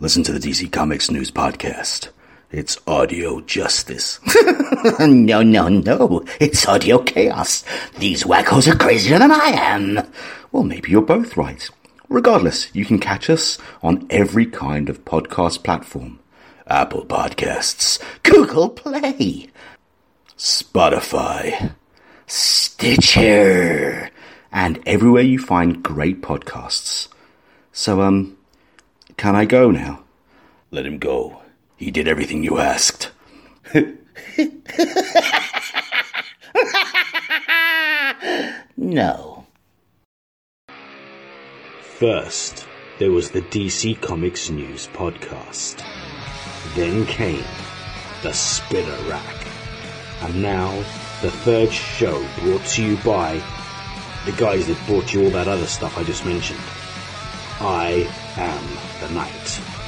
Listen 0.00 0.24
to 0.24 0.32
the 0.32 0.40
DC 0.40 0.72
Comics 0.72 1.08
News 1.08 1.30
Podcast. 1.30 2.08
It's 2.50 2.78
audio 2.86 3.40
justice. 3.40 4.20
no, 5.00 5.42
no, 5.42 5.68
no. 5.68 6.24
It's 6.38 6.66
audio 6.68 6.98
chaos. 7.02 7.64
These 7.98 8.24
wackos 8.24 8.72
are 8.72 8.76
crazier 8.76 9.18
than 9.18 9.32
I 9.32 9.48
am. 9.48 10.06
Well, 10.52 10.62
maybe 10.62 10.90
you're 10.90 11.02
both 11.02 11.36
right. 11.36 11.68
Regardless, 12.08 12.72
you 12.74 12.84
can 12.84 13.00
catch 13.00 13.28
us 13.28 13.58
on 13.82 14.06
every 14.08 14.46
kind 14.46 14.88
of 14.88 15.04
podcast 15.04 15.64
platform. 15.64 16.20
Apple 16.66 17.04
Podcasts, 17.04 18.00
Google 18.22 18.70
Play, 18.70 19.48
Spotify, 20.38 21.74
Stitcher, 22.26 24.10
and 24.52 24.80
everywhere 24.86 25.22
you 25.22 25.38
find 25.38 25.82
great 25.82 26.22
podcasts. 26.22 27.08
So, 27.72 28.00
um, 28.00 28.36
can 29.16 29.34
I 29.34 29.44
go 29.44 29.70
now? 29.70 30.04
Let 30.70 30.86
him 30.86 30.98
go. 30.98 31.43
He 31.84 31.90
did 31.90 32.08
everything 32.08 32.42
you 32.42 32.56
asked. 32.56 33.10
no. 38.78 39.44
First, 41.82 42.64
there 42.98 43.10
was 43.10 43.32
the 43.32 43.42
DC 43.42 44.00
Comics 44.00 44.48
News 44.48 44.88
podcast. 44.94 45.84
Then 46.74 47.04
came 47.04 47.44
the 48.22 48.32
Spinner 48.32 49.10
Rack. 49.10 49.46
And 50.22 50.40
now, 50.40 50.74
the 51.20 51.30
third 51.30 51.70
show 51.70 52.26
brought 52.38 52.64
to 52.64 52.82
you 52.82 52.96
by 53.04 53.42
the 54.24 54.32
guys 54.32 54.68
that 54.68 54.86
brought 54.86 55.12
you 55.12 55.24
all 55.24 55.30
that 55.32 55.48
other 55.48 55.66
stuff 55.66 55.98
I 55.98 56.04
just 56.04 56.24
mentioned. 56.24 56.60
I 57.60 58.08
am 58.38 59.06
the 59.06 59.14
Knight 59.14 59.83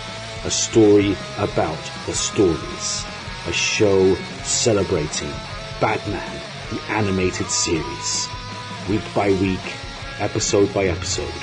a 0.46 0.50
story 0.50 1.16
about 1.38 1.90
the 2.06 2.12
stories, 2.12 3.04
a 3.48 3.52
show 3.52 4.14
celebrating 4.44 5.32
Batman, 5.80 6.40
the 6.70 6.80
animated 6.88 7.48
series, 7.48 8.28
week 8.88 9.02
by 9.12 9.30
week, 9.32 9.74
episode 10.20 10.72
by 10.72 10.84
episode. 10.84 11.42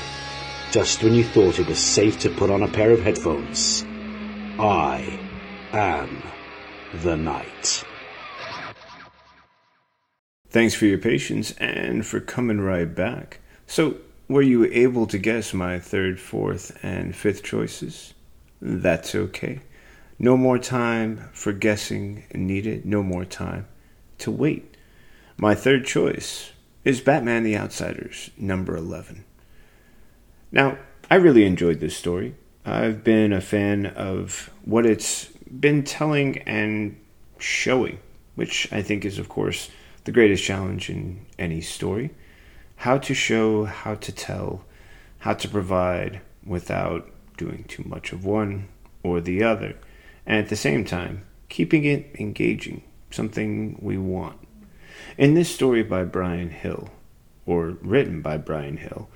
Just 0.72 1.03
when 1.03 1.13
you 1.13 1.25
thought 1.25 1.60
it 1.60 1.67
was 1.67 1.79
safe 1.79 2.17
to 2.19 2.29
put 2.29 2.50
on 2.50 2.63
a 2.63 2.67
pair 2.69 2.91
of 2.91 3.01
headphones, 3.01 3.83
I 4.57 5.19
am 5.74 6.24
the 7.01 7.17
night. 7.17 7.83
Thanks 10.48 10.75
for 10.75 10.86
your 10.86 10.98
patience 10.98 11.51
and 11.57 12.05
for 12.05 12.22
coming 12.22 12.62
right 12.62 12.95
back. 12.95 13.41
So, 13.67 13.98
were 14.29 14.41
you 14.41 14.63
able 14.72 15.07
to 15.07 15.17
guess 15.17 15.53
my 15.53 15.77
third, 15.77 16.22
fourth, 16.22 16.77
and 16.81 17.13
fifth 17.13 17.43
choices? 17.43 18.13
That's 18.65 19.13
okay. 19.13 19.60
No 20.17 20.38
more 20.38 20.58
time 20.58 21.29
for 21.34 21.51
guessing 21.51 22.24
needed, 22.34 22.86
no 22.86 23.03
more 23.03 23.25
time 23.25 23.67
to 24.20 24.32
wait. 24.32 24.77
My 25.36 25.53
third 25.53 25.86
choice 25.86 26.53
is 26.86 27.01
Batman 27.01 27.43
the 27.43 27.58
Outsiders, 27.58 28.29
number 28.38 28.77
11. 28.77 29.25
Now, 30.50 30.77
I 31.12 31.15
really 31.15 31.46
enjoyed 31.46 31.82
this 31.82 31.98
story. 31.98 32.36
I've 32.65 33.03
been 33.03 33.34
a 33.34 33.41
fan 33.41 33.86
of 33.86 34.50
what 34.63 34.86
it's 34.86 35.25
been 35.25 35.84
telling 35.84 36.38
and 36.39 36.98
showing, 37.39 38.00
which 38.36 38.72
I 38.72 38.82
think 38.82 39.03
is, 39.03 39.20
of 39.20 39.27
course, 39.27 39.70
the 40.05 40.13
greatest 40.13 40.43
challenge 40.43 40.89
in 40.89 41.25
any 41.38 41.60
story. 41.60 42.12
How 42.77 42.98
to 43.00 43.13
show, 43.13 43.65
how 43.65 43.96
to 43.96 44.12
tell, 44.13 44.63
how 45.20 45.34
to 45.34 45.50
provide 45.50 46.22
without 46.46 47.10
doing 47.38 47.66
too 47.66 47.84
much 47.86 48.12
of 48.12 48.25
one 48.25 48.68
or 49.04 49.22
the 49.22 49.44
other, 49.44 49.75
and 50.25 50.38
at 50.38 50.50
the 50.50 50.56
same 50.56 50.86
time, 50.86 51.25
keeping 51.50 51.84
it 51.84 52.16
engaging, 52.20 52.84
something 53.12 53.78
we 53.82 53.98
want. 53.98 54.40
In 55.18 55.34
this 55.34 55.54
story 55.54 55.84
by 55.84 56.04
Bryan 56.04 56.50
Hill, 56.50 56.90
or 57.46 57.78
written 57.82 58.22
by 58.22 58.38
Bryan 58.38 58.78
Hill, 58.78 59.10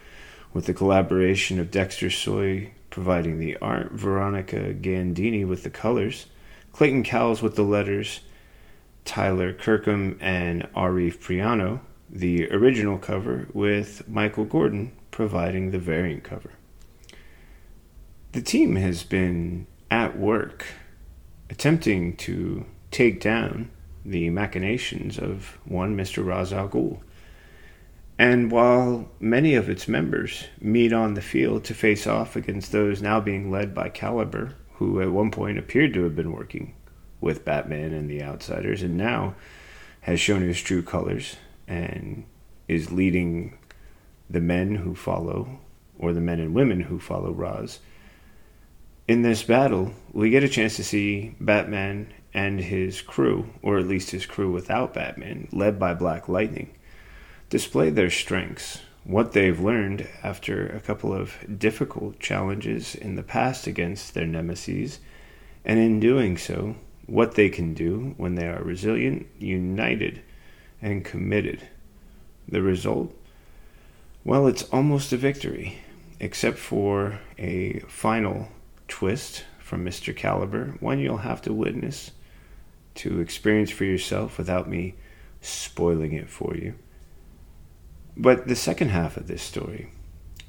with 0.54 0.66
the 0.66 0.74
collaboration 0.74 1.60
of 1.60 1.72
Dexter 1.72 2.10
Soy 2.10 2.72
providing 2.90 3.40
the 3.40 3.58
art, 3.58 3.92
Veronica 3.92 4.74
Gandini 4.74 5.48
with 5.48 5.64
the 5.64 5.70
colors, 5.70 6.26
Clayton 6.74 7.04
Cowles 7.04 7.42
with 7.42 7.56
the 7.56 7.64
letters, 7.64 8.22
Tyler 9.06 9.54
Kirkham 9.54 10.18
and 10.20 10.64
Arif 10.76 11.18
Prianto, 11.18 11.80
the 12.10 12.50
original 12.52 12.98
cover, 12.98 13.48
with 13.54 14.08
Michael 14.08 14.46
Gordon 14.46 14.92
providing 15.12 15.72
the 15.72 15.80
variant 15.80 16.24
cover. 16.24 16.52
The 18.34 18.42
team 18.42 18.76
has 18.76 19.04
been 19.04 19.68
at 19.90 20.18
work 20.18 20.66
attempting 21.50 22.18
to 22.18 22.66
take 22.92 23.22
down 23.22 23.72
the 24.04 24.30
machinations 24.30 25.18
of 25.18 25.58
one 25.66 25.96
Mr. 25.96 26.26
Ra's 26.26 26.52
al 26.52 26.68
Ghul. 26.68 27.00
And 28.20 28.52
while 28.52 29.10
many 29.20 29.54
of 29.56 29.70
its 29.70 29.88
members 29.88 30.46
meet 30.60 30.92
on 30.92 31.14
the 31.14 31.22
field 31.22 31.64
to 31.66 31.74
face 31.74 32.08
off 32.08 32.36
against 32.36 32.72
those 32.72 33.02
now 33.02 33.20
being 33.22 33.52
led 33.52 33.74
by 33.74 33.90
Kaliber, 33.90 34.54
who 34.74 35.02
at 35.02 35.12
one 35.12 35.32
point 35.32 35.58
appeared 35.58 35.94
to 35.94 36.04
have 36.04 36.16
been 36.16 36.32
working 36.32 36.74
with 37.22 37.46
Batman 37.46 37.94
and 37.94 38.10
the 38.10 38.24
Outsiders, 38.24 38.84
and 38.84 38.98
now 38.98 39.36
has 40.02 40.20
shown 40.20 40.42
his 40.42 40.62
true 40.62 40.82
colors 40.82 41.38
and 41.68 42.26
is 42.68 42.92
leading 42.92 43.58
the 44.30 44.42
men 44.42 44.76
who 44.76 44.96
follow, 44.96 45.60
or 45.98 46.14
the 46.14 46.22
men 46.22 46.40
and 46.40 46.54
women 46.54 46.82
who 46.82 47.00
follow 47.00 47.32
Ra's, 47.32 47.80
in 49.08 49.22
this 49.22 49.42
battle, 49.44 49.94
we 50.12 50.30
get 50.30 50.44
a 50.44 50.50
chance 50.50 50.76
to 50.76 50.84
see 50.84 51.34
Batman 51.40 52.14
and 52.34 52.60
his 52.60 53.02
crew, 53.02 53.50
or 53.62 53.78
at 53.78 53.88
least 53.88 54.12
his 54.12 54.26
crew 54.26 54.52
without 54.52 54.94
Batman, 54.94 55.48
led 55.52 55.80
by 55.80 55.94
Black 55.94 56.28
Lightning, 56.28 56.74
display 57.50 57.90
their 57.90 58.10
strengths, 58.10 58.82
what 59.06 59.32
they've 59.32 59.60
learned 59.60 60.08
after 60.22 60.68
a 60.68 60.82
couple 60.82 61.14
of 61.14 61.38
difficult 61.58 62.20
challenges 62.20 62.94
in 62.96 63.16
the 63.16 63.24
past 63.24 63.66
against 63.66 64.14
their 64.14 64.28
nemesis, 64.28 65.00
and 65.64 65.80
in 65.80 66.02
doing 66.02 66.38
so, 66.38 66.76
what 67.06 67.36
they 67.36 67.48
can 67.48 67.74
do 67.74 68.14
when 68.18 68.36
they 68.36 68.46
are 68.46 68.62
resilient, 68.62 69.26
united, 69.40 70.22
and 70.82 71.06
committed. 71.06 71.66
The 72.50 72.62
result? 72.62 73.16
Well, 74.26 74.48
it's 74.48 74.64
almost 74.64 75.14
a 75.14 75.18
victory, 75.18 75.78
except 76.20 76.58
for 76.58 77.20
a 77.38 77.80
final 77.88 78.50
twist 78.88 79.46
from 79.60 79.86
Mr. 79.86 80.16
Kaliber, 80.16 80.82
one 80.82 81.00
you'll 81.00 81.18
have 81.18 81.42
to 81.44 81.54
witness 81.54 82.12
to 82.96 83.20
experience 83.20 83.70
for 83.70 83.86
yourself 83.86 84.38
without 84.38 84.70
me 84.70 84.96
spoiling 85.42 86.14
it 86.14 86.30
for 86.30 86.56
you. 86.56 86.74
But 88.16 88.48
the 88.48 88.56
second 88.56 88.90
half 88.90 89.18
of 89.18 89.28
this 89.28 89.44
story 89.44 89.92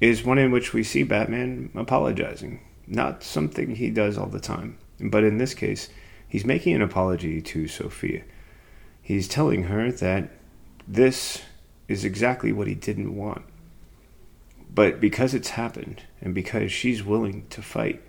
is 0.01 0.23
one 0.23 0.37
in 0.37 0.51
which 0.51 0.73
we 0.73 0.83
see 0.83 1.03
Batman 1.03 1.69
apologizing. 1.75 2.65
Not 2.87 3.23
something 3.23 3.75
he 3.75 3.91
does 3.91 4.17
all 4.17 4.27
the 4.27 4.39
time, 4.39 4.77
but 4.99 5.23
in 5.23 5.37
this 5.37 5.53
case, 5.53 5.89
he's 6.27 6.45
making 6.45 6.75
an 6.75 6.81
apology 6.81 7.41
to 7.41 7.67
Sophia. 7.67 8.23
He's 9.01 9.27
telling 9.27 9.63
her 9.63 9.91
that 9.91 10.31
this 10.87 11.43
is 11.87 12.03
exactly 12.03 12.51
what 12.51 12.67
he 12.67 12.75
didn't 12.75 13.15
want. 13.15 13.43
But 14.73 14.99
because 14.99 15.33
it's 15.33 15.49
happened, 15.49 16.03
and 16.21 16.33
because 16.33 16.71
she's 16.71 17.03
willing 17.03 17.45
to 17.49 17.61
fight, 17.61 18.01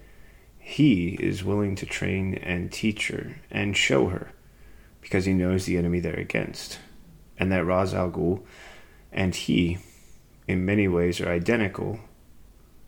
he 0.70 1.16
is 1.18 1.42
willing 1.42 1.74
to 1.74 1.84
train 1.84 2.34
and 2.34 2.70
teach 2.70 3.08
her 3.08 3.40
and 3.50 3.76
show 3.76 4.06
her 4.06 4.30
because 5.00 5.24
he 5.24 5.32
knows 5.32 5.64
the 5.64 5.76
enemy 5.76 5.98
they're 5.98 6.14
against. 6.14 6.78
And 7.36 7.50
that 7.50 7.64
Ra's 7.64 7.92
al 7.92 8.08
Ghul 8.08 8.42
and 9.10 9.34
he, 9.34 9.78
in 10.46 10.64
many 10.64 10.86
ways, 10.86 11.20
are 11.20 11.28
identical 11.28 11.98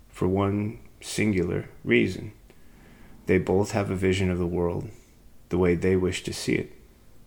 for 0.08 0.28
one 0.28 0.78
singular 1.00 1.70
reason. 1.82 2.32
They 3.26 3.38
both 3.38 3.72
have 3.72 3.90
a 3.90 3.96
vision 3.96 4.30
of 4.30 4.38
the 4.38 4.46
world 4.46 4.88
the 5.48 5.58
way 5.58 5.74
they 5.74 5.96
wish 5.96 6.22
to 6.22 6.32
see 6.32 6.54
it, 6.54 6.72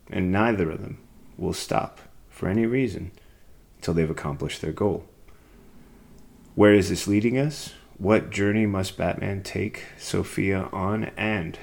and 0.08 0.32
neither 0.32 0.70
of 0.70 0.80
them 0.80 0.98
will 1.36 1.52
stop 1.52 2.00
for 2.30 2.48
any 2.48 2.64
reason 2.64 3.10
until 3.76 3.92
they've 3.92 4.10
accomplished 4.10 4.62
their 4.62 4.72
goal. 4.72 5.04
Where 6.54 6.72
is 6.72 6.88
this 6.88 7.06
leading 7.06 7.36
us? 7.36 7.74
What 7.98 8.28
journey 8.28 8.66
must 8.66 8.98
Batman 8.98 9.42
take 9.42 9.84
Sophia 9.96 10.68
on? 10.70 11.04
And 11.16 11.58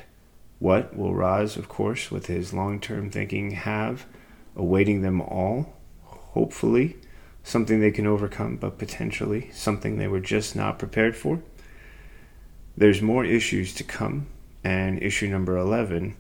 what 0.58 0.98
will 0.98 1.13
Ra's, 1.13 1.58
of 1.58 1.70
course, 1.70 2.10
with 2.10 2.25
his 2.25 2.54
long 2.54 2.80
term 2.80 3.12
thinking, 3.12 3.52
have 3.52 4.08
awaiting 4.56 5.04
them 5.04 5.22
all? 5.22 5.74
Hopefully, 6.02 6.98
something 7.44 7.80
they 7.80 7.92
can 7.92 8.08
overcome, 8.08 8.58
but 8.58 8.80
potentially 8.80 9.52
something 9.54 9.98
they 9.98 10.08
were 10.08 10.20
just 10.20 10.56
not 10.56 10.80
prepared 10.80 11.16
for. 11.16 11.44
There's 12.75 13.02
more 13.02 13.24
issues 13.24 13.75
to 13.75 13.84
come, 13.84 14.25
and 14.63 15.04
issue 15.04 15.28
number 15.28 15.56
11 15.56 16.18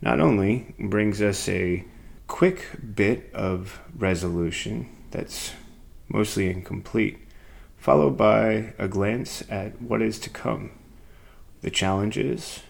not 0.00 0.20
only 0.20 0.76
brings 0.78 1.20
us 1.20 1.48
a 1.48 1.84
quick 2.28 2.68
bit 2.94 3.32
of 3.34 3.80
resolution 3.96 4.88
that's 5.10 5.52
mostly 6.08 6.48
incomplete, 6.48 7.25
followed 7.76 8.16
by 8.16 8.72
a 8.78 8.88
glance 8.88 9.42
at 9.50 9.80
what 9.80 10.02
is 10.02 10.18
to 10.20 10.30
come, 10.30 10.70
the 11.60 11.70
challenges, 11.70 12.62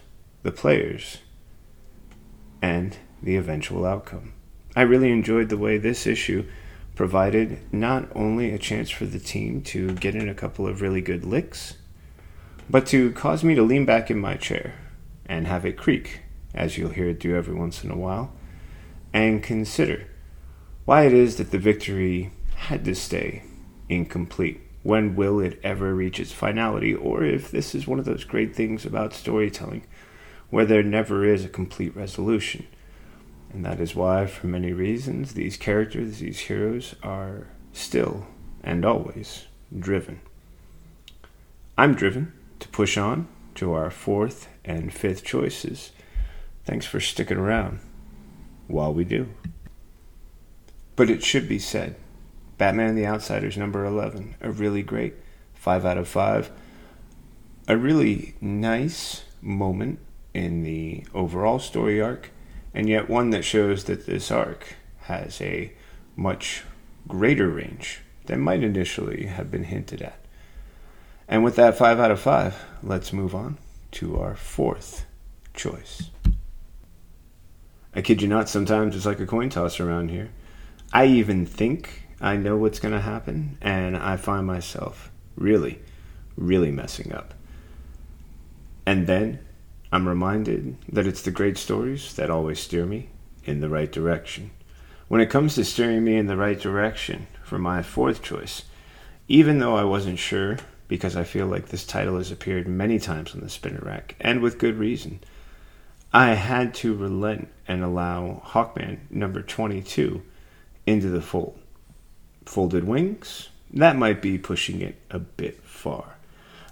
the 0.43 0.51
players, 0.51 1.17
and 2.61 2.97
the 3.21 3.35
eventual 3.35 3.85
outcome. 3.85 4.33
I 4.75 4.81
really 4.81 5.11
enjoyed 5.11 5.49
the 5.49 5.57
way 5.57 5.77
this 5.77 6.05
issue 6.05 6.45
provided 6.95 7.59
not 7.71 8.07
only 8.15 8.51
a 8.51 8.57
chance 8.57 8.89
for 8.89 9.05
the 9.05 9.19
team 9.19 9.61
to 9.61 9.93
get 9.93 10.15
in 10.15 10.27
a 10.27 10.33
couple 10.33 10.67
of 10.67 10.81
really 10.81 11.01
good 11.01 11.23
licks, 11.23 11.75
but 12.69 12.85
to 12.87 13.11
cause 13.13 13.43
me 13.43 13.55
to 13.55 13.63
lean 13.63 13.85
back 13.85 14.11
in 14.11 14.19
my 14.19 14.35
chair 14.35 14.75
and 15.25 15.47
have 15.47 15.65
it 15.65 15.77
creak, 15.77 16.21
as 16.53 16.77
you'll 16.77 16.89
hear 16.89 17.09
it 17.09 17.19
do 17.19 17.35
every 17.35 17.53
once 17.53 17.83
in 17.83 17.91
a 17.91 17.97
while, 17.97 18.33
and 19.13 19.43
consider 19.43 20.07
why 20.85 21.03
it 21.03 21.13
is 21.13 21.37
that 21.37 21.51
the 21.51 21.59
victory 21.59 22.31
had 22.55 22.83
to 22.85 22.95
stay 22.95 23.43
incomplete. 23.89 24.61
When 24.87 25.17
will 25.17 25.41
it 25.41 25.59
ever 25.65 25.93
reach 25.93 26.17
its 26.17 26.31
finality? 26.31 26.95
Or 26.95 27.21
if 27.21 27.51
this 27.51 27.75
is 27.75 27.87
one 27.87 27.99
of 27.99 28.05
those 28.05 28.23
great 28.23 28.55
things 28.55 28.85
about 28.85 29.11
storytelling 29.11 29.85
where 30.49 30.63
there 30.63 30.81
never 30.81 31.25
is 31.25 31.43
a 31.43 31.49
complete 31.49 31.93
resolution. 31.93 32.65
And 33.51 33.65
that 33.65 33.81
is 33.81 33.95
why, 33.95 34.27
for 34.27 34.47
many 34.47 34.71
reasons, 34.71 35.33
these 35.33 35.57
characters, 35.57 36.19
these 36.19 36.39
heroes, 36.39 36.95
are 37.03 37.47
still 37.73 38.27
and 38.63 38.85
always 38.85 39.47
driven. 39.77 40.21
I'm 41.77 41.93
driven 41.93 42.31
to 42.61 42.69
push 42.69 42.97
on 42.97 43.27
to 43.55 43.73
our 43.73 43.91
fourth 43.91 44.47
and 44.63 44.93
fifth 44.93 45.25
choices. 45.25 45.91
Thanks 46.63 46.85
for 46.85 47.01
sticking 47.01 47.35
around 47.35 47.81
while 48.67 48.93
we 48.93 49.03
do. 49.03 49.27
But 50.95 51.09
it 51.09 51.25
should 51.25 51.49
be 51.49 51.59
said 51.59 51.97
Batman 52.57 52.89
and 52.89 52.97
the 52.97 53.05
Outsiders 53.05 53.57
number 53.57 53.85
11, 53.85 54.35
a 54.41 54.51
really 54.51 54.81
great 54.81 55.15
5 55.53 55.85
out 55.85 55.97
of 55.97 56.07
5. 56.07 56.51
A 57.67 57.77
really 57.77 58.35
nice 58.41 59.23
moment 59.41 59.99
in 60.33 60.63
the 60.63 61.05
overall 61.13 61.59
story 61.59 62.01
arc, 62.01 62.31
and 62.73 62.87
yet 62.89 63.09
one 63.09 63.29
that 63.31 63.43
shows 63.43 63.83
that 63.85 64.05
this 64.05 64.31
arc 64.31 64.75
has 65.01 65.41
a 65.41 65.73
much 66.15 66.63
greater 67.07 67.49
range 67.49 68.01
than 68.25 68.41
might 68.41 68.63
initially 68.63 69.27
have 69.27 69.51
been 69.51 69.65
hinted 69.65 70.01
at. 70.01 70.19
And 71.27 71.43
with 71.43 71.55
that 71.57 71.77
5 71.77 71.99
out 71.99 72.11
of 72.11 72.19
5, 72.19 72.65
let's 72.83 73.13
move 73.13 73.35
on 73.35 73.57
to 73.91 74.19
our 74.19 74.35
fourth 74.35 75.05
choice. 75.53 76.09
I 77.93 78.01
kid 78.01 78.21
you 78.21 78.27
not, 78.27 78.49
sometimes 78.49 78.95
it's 78.95 79.05
like 79.05 79.19
a 79.19 79.25
coin 79.25 79.49
toss 79.49 79.79
around 79.79 80.09
here. 80.09 80.29
I 80.93 81.05
even 81.05 81.45
think 81.45 82.06
I 82.19 82.35
know 82.35 82.57
what's 82.57 82.79
going 82.79 82.93
to 82.93 83.01
happen, 83.01 83.57
and 83.61 83.95
I 83.95 84.17
find 84.17 84.47
myself 84.47 85.11
really, 85.35 85.79
really 86.35 86.71
messing 86.71 87.13
up. 87.13 87.35
And 88.85 89.05
then 89.05 89.39
I'm 89.91 90.07
reminded 90.07 90.77
that 90.89 91.05
it's 91.05 91.21
the 91.21 91.31
great 91.31 91.57
stories 91.57 92.15
that 92.15 92.31
always 92.31 92.59
steer 92.59 92.85
me 92.85 93.09
in 93.45 93.59
the 93.59 93.69
right 93.69 93.91
direction. 93.91 94.49
When 95.07 95.21
it 95.21 95.29
comes 95.29 95.55
to 95.55 95.63
steering 95.63 96.03
me 96.03 96.17
in 96.17 96.27
the 96.27 96.37
right 96.37 96.59
direction 96.59 97.27
for 97.43 97.59
my 97.59 97.83
fourth 97.83 98.23
choice, 98.23 98.63
even 99.27 99.59
though 99.59 99.75
I 99.75 99.83
wasn't 99.83 100.19
sure, 100.19 100.57
because 100.87 101.15
I 101.15 101.23
feel 101.23 101.45
like 101.45 101.67
this 101.67 101.85
title 101.85 102.17
has 102.17 102.31
appeared 102.31 102.67
many 102.67 102.97
times 102.97 103.35
on 103.35 103.41
the 103.41 103.49
spinner 103.49 103.81
rack, 103.83 104.15
and 104.19 104.41
with 104.41 104.57
good 104.57 104.77
reason, 104.77 105.19
I 106.11 106.33
had 106.33 106.73
to 106.75 106.95
relent 106.95 107.49
and 107.67 107.83
allow 107.83 108.41
Hawkman 108.43 108.99
number 109.11 109.41
22 109.41 110.23
into 110.85 111.09
the 111.09 111.21
fold 111.21 111.59
folded 112.47 112.85
wings, 112.85 113.49
that 113.73 113.95
might 113.95 114.21
be 114.21 114.37
pushing 114.37 114.81
it 114.81 114.95
a 115.09 115.19
bit 115.19 115.61
far. 115.63 116.15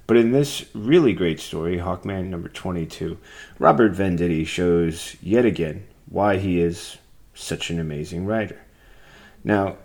But 0.07 0.17
in 0.17 0.31
this 0.31 0.65
really 0.73 1.13
great 1.13 1.39
story, 1.39 1.77
Hawkman 1.77 2.27
number 2.27 2.49
22, 2.49 3.17
Robert 3.57 3.93
Venditti 3.93 4.45
shows 4.45 5.15
yet 5.21 5.45
again 5.45 5.87
why 6.07 6.37
he 6.37 6.59
is 6.59 6.97
such 7.33 7.69
an 7.69 7.79
amazing 7.79 8.25
writer. 8.25 8.61
Now, 9.43 9.77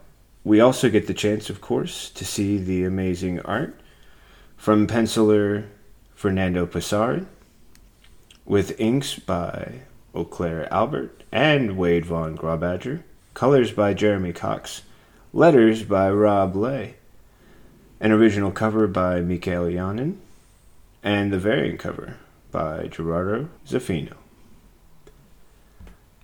we 0.45 0.61
also 0.61 0.89
get 0.89 1.07
the 1.07 1.15
chance, 1.15 1.51
of 1.51 1.61
course, 1.61 2.11
to 2.11 2.25
see 2.25 2.59
the 2.59 2.85
amazing 2.85 3.41
art 3.41 3.79
from 4.57 4.87
penciler 4.87 5.67
Fernando 6.15 6.67
Pasarin, 6.67 7.27
with 8.45 8.79
inks 8.79 9.19
by 9.19 9.81
Oclair 10.15 10.69
Albert 10.71 11.25
and 11.33 11.77
Wade 11.77 12.05
Von 12.05 12.37
Grawbadger, 12.37 13.03
colors 13.33 13.73
by 13.73 13.95
Jeremy 13.95 14.33
Cox, 14.33 14.83
Letters 15.33 15.85
by 15.85 16.11
Rob 16.11 16.57
Leigh. 16.57 16.97
An 18.01 18.11
original 18.11 18.51
cover 18.51 18.89
by 18.89 19.21
Mikel 19.21 19.67
Janín. 19.67 20.17
And 21.05 21.33
the 21.33 21.39
variant 21.39 21.79
cover 21.79 22.17
by 22.51 22.89
Gerardo 22.89 23.49
Zaffino. 23.65 24.15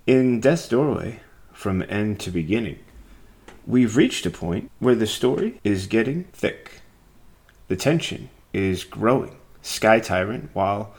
In 0.08 0.40
Death's 0.40 0.68
Doorway, 0.68 1.20
from 1.52 1.84
end 1.88 2.18
to 2.18 2.32
beginning, 2.32 2.80
we've 3.64 3.96
reached 3.96 4.26
a 4.26 4.30
point 4.30 4.72
where 4.80 4.96
the 4.96 5.06
story 5.06 5.60
is 5.62 5.86
getting 5.86 6.24
thick. 6.32 6.80
The 7.68 7.76
tension 7.76 8.28
is 8.52 8.82
growing. 8.82 9.36
Sky 9.62 10.00
Tyrant, 10.00 10.50
while 10.52 10.94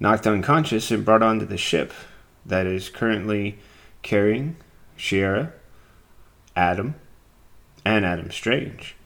knocked 0.00 0.26
unconscious 0.26 0.90
and 0.90 1.04
brought 1.04 1.22
onto 1.22 1.46
the 1.46 1.56
ship 1.56 1.92
that 2.44 2.66
is 2.66 2.88
currently 2.88 3.60
carrying 4.02 4.56
Shiera, 4.98 5.52
Atom, 6.56 6.96
and 7.84 8.04
Adam 8.04 8.30
Strange 8.30 8.96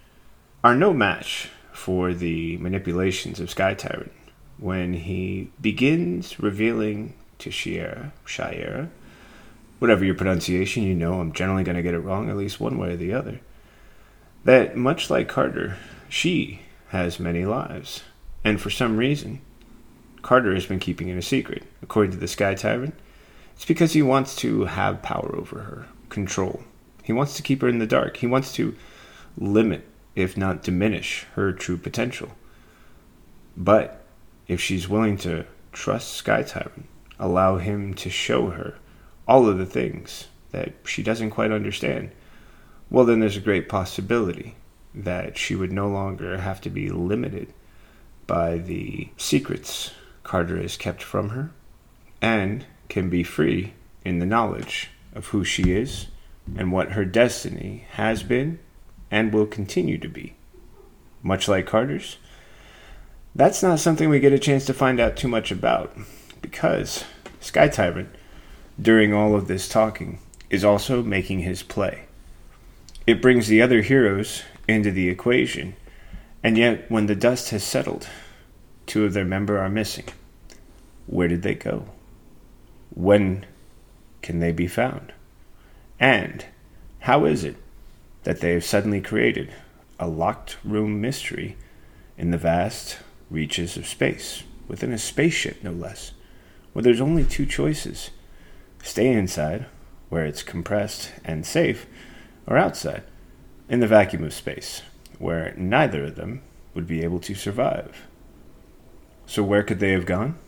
are 0.63 0.75
no 0.75 0.93
match 0.93 1.51
for 1.73 2.15
the 2.15 2.57
manipulations 2.59 3.41
of 3.41 3.51
Sky 3.51 3.75
Tyrant 3.75 4.13
when 4.59 4.95
he 4.95 5.51
begins 5.61 6.41
revealing 6.41 7.15
to 7.39 7.51
Shiera, 7.51 8.13
Shiera, 8.25 8.89
whatever 9.79 10.05
your 10.05 10.15
pronunciation, 10.15 10.83
you 10.83 10.95
know 10.95 11.21
I'm 11.21 11.33
generally 11.33 11.65
going 11.65 11.77
to 11.77 11.83
get 11.83 11.95
it 11.95 12.01
wrong 12.01 12.31
at 12.31 12.37
least 12.37 12.61
one 12.61 12.79
way 12.79 12.93
or 12.93 12.97
the 12.97 13.13
other, 13.13 13.41
that 14.45 14.77
much 14.77 15.11
like 15.11 15.29
Carter, 15.29 15.77
she 16.09 16.61
has 16.89 17.21
many 17.21 17.45
lives. 17.45 18.03
And 18.45 18.61
for 18.61 18.71
some 18.71 18.97
reason, 18.97 19.41
Carter 20.23 20.55
has 20.55 20.67
been 20.67 20.79
keeping 20.79 21.09
it 21.09 21.19
a 21.19 21.23
secret. 21.23 21.65
According 21.83 22.13
to 22.13 22.17
the 22.17 22.29
Sky 22.29 22.55
Tyrant, 22.55 22.95
it's 23.55 23.65
because 23.65 23.93
he 23.93 24.03
wants 24.03 24.37
to 24.37 24.65
have 24.65 25.03
power 25.03 25.35
over 25.37 25.61
her, 25.61 25.87
control. 26.09 26.63
He 27.07 27.13
wants 27.13 27.37
to 27.37 27.43
keep 27.43 27.63
her 27.63 27.69
in 27.69 27.79
the 27.79 27.87
dark. 27.87 28.17
He 28.17 28.27
wants 28.27 28.53
to 28.55 28.75
limit, 29.39 29.87
if 30.17 30.37
not 30.37 30.65
diminish, 30.65 31.25
her 31.35 31.53
true 31.53 31.77
potential. 31.77 32.33
But 33.57 34.05
if 34.49 34.61
she's 34.61 34.89
willing 34.89 35.17
to 35.19 35.47
trust 35.73 36.15
Sky 36.15 36.43
Tyrant, 36.43 36.89
allow 37.17 37.59
him 37.59 37.95
to 37.95 38.11
show 38.11 38.51
her 38.51 38.75
all 39.29 39.49
of 39.49 39.57
the 39.57 39.67
things 39.67 40.27
that 40.51 40.73
she 40.85 41.05
doesn't 41.05 41.31
quite 41.31 41.53
understand, 41.53 42.11
well, 42.91 43.05
then 43.05 43.21
there's 43.21 43.37
a 43.37 43.41
great 43.41 43.69
possibility 43.69 44.57
that 44.93 45.39
she 45.39 45.55
would 45.55 45.71
no 45.71 45.87
longer 45.87 46.39
have 46.39 46.61
to 46.63 46.71
be 46.71 46.89
limited 46.89 47.53
by 48.27 48.59
the 48.59 49.11
secrets 49.17 49.93
Carter 50.25 50.61
has 50.61 50.77
kept 50.77 51.05
from 51.05 51.29
her 51.29 51.53
and 52.21 52.67
can 52.89 53.09
be 53.09 53.23
free 53.23 53.75
in 54.05 54.19
the 54.19 54.27
knowledge 54.27 54.91
of 55.15 55.27
who 55.29 55.45
she 55.45 55.71
is 55.71 56.09
and 56.55 56.71
what 56.71 56.93
her 56.93 57.05
destiny 57.05 57.87
has 57.93 58.23
been 58.23 58.59
and 59.11 59.33
will 59.33 59.47
continue 59.47 59.99
to 59.99 60.09
be. 60.09 60.35
Much 61.23 61.49
like 61.49 61.67
Carter's, 61.67 62.19
that's 63.35 63.63
not 63.63 63.81
something 63.81 64.09
we 64.09 64.21
get 64.21 64.33
a 64.33 64.39
chance 64.39 64.65
to 64.67 64.75
find 64.75 65.01
out 65.01 65.17
too 65.17 65.29
much 65.29 65.51
about 65.51 65.97
because 66.41 67.05
Sky 67.41 67.69
Tyrant, 67.69 68.09
during 68.81 69.13
all 69.13 69.35
of 69.35 69.49
this 69.49 69.69
talking, 69.69 70.21
is 70.49 70.65
also 70.65 71.03
making 71.03 71.41
his 71.41 71.63
play. 71.63 72.05
It 73.07 73.23
brings 73.23 73.49
the 73.49 73.63
other 73.63 73.83
heroes 73.83 74.43
into 74.69 74.91
the 74.91 75.09
equation, 75.09 75.77
and 76.43 76.57
yet 76.57 76.91
when 76.91 77.07
the 77.07 77.15
dust 77.15 77.51
has 77.51 77.65
settled, 77.65 78.09
two 78.87 79.05
of 79.05 79.13
their 79.13 79.25
members 79.25 79.61
are 79.61 79.69
missing. 79.69 80.07
Where 81.07 81.29
did 81.29 81.43
they 81.43 81.55
go? 81.55 81.87
When 82.91 83.45
can 84.23 84.41
they 84.41 84.53
be 84.53 84.67
found? 84.67 85.13
And 85.99 86.45
how 87.01 87.25
is 87.25 87.45
it 87.45 87.57
that 88.25 88.41
they 88.41 88.53
have 88.53 88.65
suddenly 88.65 89.01
created 89.01 89.53
a 89.99 90.09
locked 90.09 90.57
room 90.65 91.01
mystery 91.01 91.57
in 92.19 92.31
the 92.31 92.39
vast 92.39 92.99
reaches 93.31 93.77
of 93.77 93.87
space, 93.87 94.43
within 94.69 94.93
a 94.93 94.99
spaceship 94.99 95.63
no 95.63 95.71
less, 95.71 96.13
where 96.73 96.83
there's 96.83 97.01
only 97.01 97.25
two 97.25 97.47
choices 97.47 98.11
stay 98.83 99.13
inside, 99.13 99.67
where 100.09 100.25
it's 100.25 100.43
compressed 100.43 101.11
and 101.25 101.45
safe, 101.45 101.87
or 102.47 102.57
outside, 102.57 103.03
in 103.69 103.81
the 103.81 103.87
vacuum 103.87 104.23
of 104.23 104.33
space, 104.33 104.83
where 105.19 105.55
neither 105.57 106.05
of 106.05 106.15
them 106.15 106.43
would 106.75 106.87
be 106.87 107.03
able 107.03 107.19
to 107.19 107.35
survive. 107.35 108.07
So, 109.27 109.43
where 109.43 109.65
could 109.65 109.81
they 109.81 109.91
have 109.91 110.07
gone? 110.07 110.39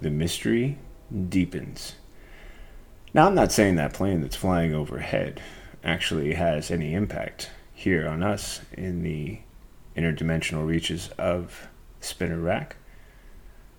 The 0.00 0.10
mystery 0.10 0.78
deepens. 1.28 1.94
Now, 3.16 3.28
I'm 3.28 3.34
not 3.34 3.50
saying 3.50 3.76
that 3.76 3.94
plane 3.94 4.20
that's 4.20 4.36
flying 4.36 4.74
overhead 4.74 5.40
actually 5.82 6.34
has 6.34 6.70
any 6.70 6.92
impact 6.92 7.48
here 7.72 8.06
on 8.06 8.22
us 8.22 8.60
in 8.74 9.02
the 9.02 9.38
interdimensional 9.96 10.66
reaches 10.66 11.08
of 11.16 11.68
Spinner 11.98 12.38
Rack. 12.38 12.76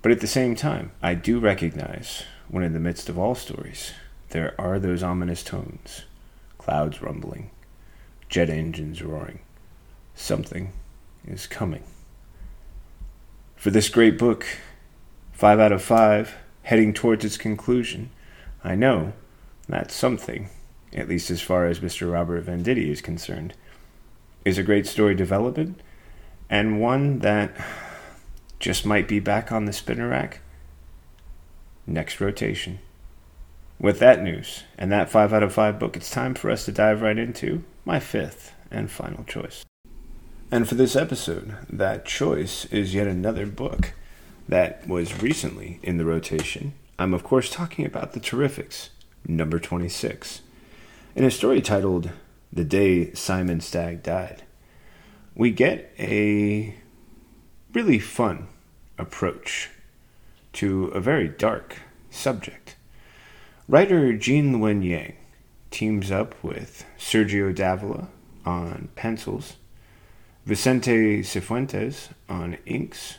But 0.02 0.12
at 0.12 0.21
the 0.21 0.26
same 0.26 0.56
time, 0.56 0.91
I 1.04 1.13
do 1.13 1.38
recognize 1.38 2.23
when 2.47 2.63
in 2.63 2.73
the 2.73 2.80
midst 2.80 3.10
of 3.10 3.19
all 3.19 3.36
stories, 3.36 3.91
there 4.30 4.60
are 4.60 4.80
those 4.80 5.04
ominous 5.04 5.43
tones, 5.43 6.06
clouds 6.58 7.04
rumbling, 7.04 7.52
jet 8.30 8.50
engines 8.50 9.04
roaring. 9.04 9.38
Something 10.15 10.71
is 11.28 11.45
coming. 11.45 11.84
For 13.56 13.69
this 13.69 13.89
great 13.89 14.17
book, 14.17 14.47
five 15.32 15.60
out 15.60 15.71
of 15.71 15.84
five, 15.84 16.34
heading 16.63 16.91
towards 16.91 17.23
its 17.23 17.38
conclusion, 17.38 18.10
I 18.63 18.73
know 18.73 19.13
that 19.69 19.91
something, 19.91 20.49
at 20.93 21.10
least 21.10 21.30
as 21.30 21.41
far 21.41 21.65
as 21.65 21.80
Mr. 21.80 22.12
Robert 22.12 22.45
Venditti 22.45 22.89
is 22.89 23.01
concerned, 23.01 23.53
is 24.45 24.58
a 24.58 24.63
great 24.63 24.88
story 24.88 25.15
development 25.15 25.82
and 26.49 26.80
one 26.80 27.19
that 27.19 27.51
just 28.60 28.86
might 28.86 29.08
be 29.08 29.19
back 29.19 29.51
on 29.51 29.65
the 29.65 29.73
spinner 29.73 30.10
rack 30.10 30.39
next 31.86 32.19
rotation. 32.19 32.80
With 33.80 33.99
that 33.99 34.23
news 34.23 34.63
and 34.77 34.91
that 34.91 35.10
5 35.10 35.34
out 35.34 35.43
of 35.43 35.53
5 35.53 35.80
book, 35.80 35.95
it's 35.95 36.10
time 36.10 36.34
for 36.34 36.49
us 36.49 36.65
to 36.65 36.71
dive 36.71 37.01
right 37.01 37.17
into 37.17 37.63
my 37.86 37.99
fifth 37.99 38.53
and 38.71 38.89
final 38.89 39.23
choice. 39.23 39.65
And 40.49 40.67
for 40.67 40.75
this 40.75 40.95
episode, 40.95 41.56
that 41.69 42.06
choice 42.06 42.65
is 42.65 42.93
yet 42.93 43.08
another 43.08 43.45
book 43.45 43.93
that 44.47 44.88
was 44.88 45.21
recently 45.21 45.80
in 45.84 45.97
the 45.97 46.06
rotation. 46.06 46.73
I'm, 46.97 47.13
of 47.13 47.23
course, 47.23 47.49
talking 47.49 47.86
about 47.86 48.13
The 48.13 48.19
Terrifics, 48.19 48.89
number 49.27 49.59
26, 49.59 50.41
in 51.15 51.25
a 51.25 51.31
story 51.31 51.61
titled 51.61 52.09
The 52.51 52.63
Day 52.63 53.13
Simon 53.13 53.59
Stagg 53.59 54.01
Died. 54.01 54.43
We 55.35 55.51
get 55.51 55.93
a 55.99 56.75
really 57.73 57.99
fun 57.99 58.47
approach 58.97 59.69
to 60.53 60.85
a 60.85 61.01
very 61.01 61.27
dark 61.27 61.77
subject. 62.09 62.75
Writer 63.67 64.13
Gene 64.13 64.55
Luen 64.55 64.83
Yang 64.83 65.15
teams 65.69 66.09
up 66.09 66.41
with 66.41 66.85
Sergio 66.97 67.53
Davila 67.53 68.07
on 68.45 68.89
pencils, 68.95 69.57
Vicente 70.45 71.21
Cifuentes 71.21 72.09
on 72.29 72.57
inks, 72.65 73.17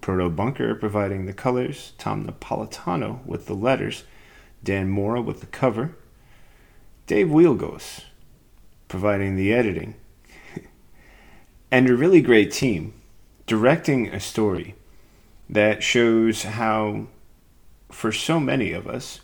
Proto 0.00 0.30
Bunker 0.30 0.76
providing 0.76 1.26
the 1.26 1.32
colors, 1.32 1.92
Tom 1.98 2.24
Napolitano 2.24 3.26
with 3.26 3.46
the 3.46 3.54
letters, 3.54 4.04
Dan 4.62 4.88
Mora 4.88 5.20
with 5.20 5.40
the 5.40 5.46
cover, 5.46 5.96
Dave 7.06 7.28
Wielgosz 7.28 8.02
providing 8.88 9.36
the 9.36 9.52
editing, 9.52 9.94
and 11.70 11.88
a 11.88 11.96
really 11.96 12.20
great 12.20 12.50
team 12.50 12.94
directing 13.46 14.08
a 14.08 14.20
story 14.20 14.74
that 15.48 15.82
shows 15.82 16.42
how, 16.42 17.06
for 17.90 18.12
so 18.12 18.40
many 18.40 18.72
of 18.72 18.86
us, 18.86 19.20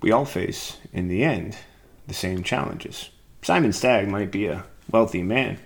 we 0.00 0.10
all 0.10 0.24
face, 0.24 0.78
in 0.92 1.08
the 1.08 1.22
end, 1.22 1.56
the 2.06 2.14
same 2.14 2.42
challenges. 2.42 3.10
Simon 3.42 3.72
Stagg 3.72 4.08
might 4.08 4.30
be 4.30 4.46
a 4.46 4.64
wealthy 4.90 5.22
man 5.22 5.58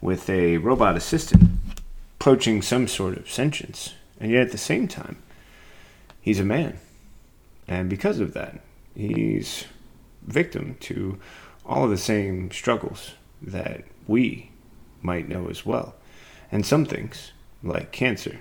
with 0.00 0.28
a 0.28 0.58
robot 0.58 0.96
assistant 0.96 1.50
approaching 2.18 2.60
some 2.60 2.88
sort 2.88 3.16
of 3.16 3.30
sentience, 3.30 3.94
and 4.18 4.30
yet 4.30 4.46
at 4.46 4.52
the 4.52 4.58
same 4.58 4.88
time, 4.88 5.16
he's 6.20 6.40
a 6.40 6.44
man. 6.44 6.78
And 7.68 7.88
because 7.88 8.20
of 8.20 8.32
that, 8.34 8.60
he's 8.94 9.64
victim 10.22 10.76
to 10.80 11.18
all 11.64 11.84
of 11.84 11.90
the 11.90 11.96
same 11.96 12.50
struggles 12.50 13.12
that 13.42 13.84
we 14.06 14.50
might 15.02 15.28
know 15.28 15.48
as 15.48 15.66
well. 15.66 15.94
And 16.50 16.64
some 16.64 16.84
things, 16.84 17.32
like 17.62 17.92
cancer, 17.92 18.40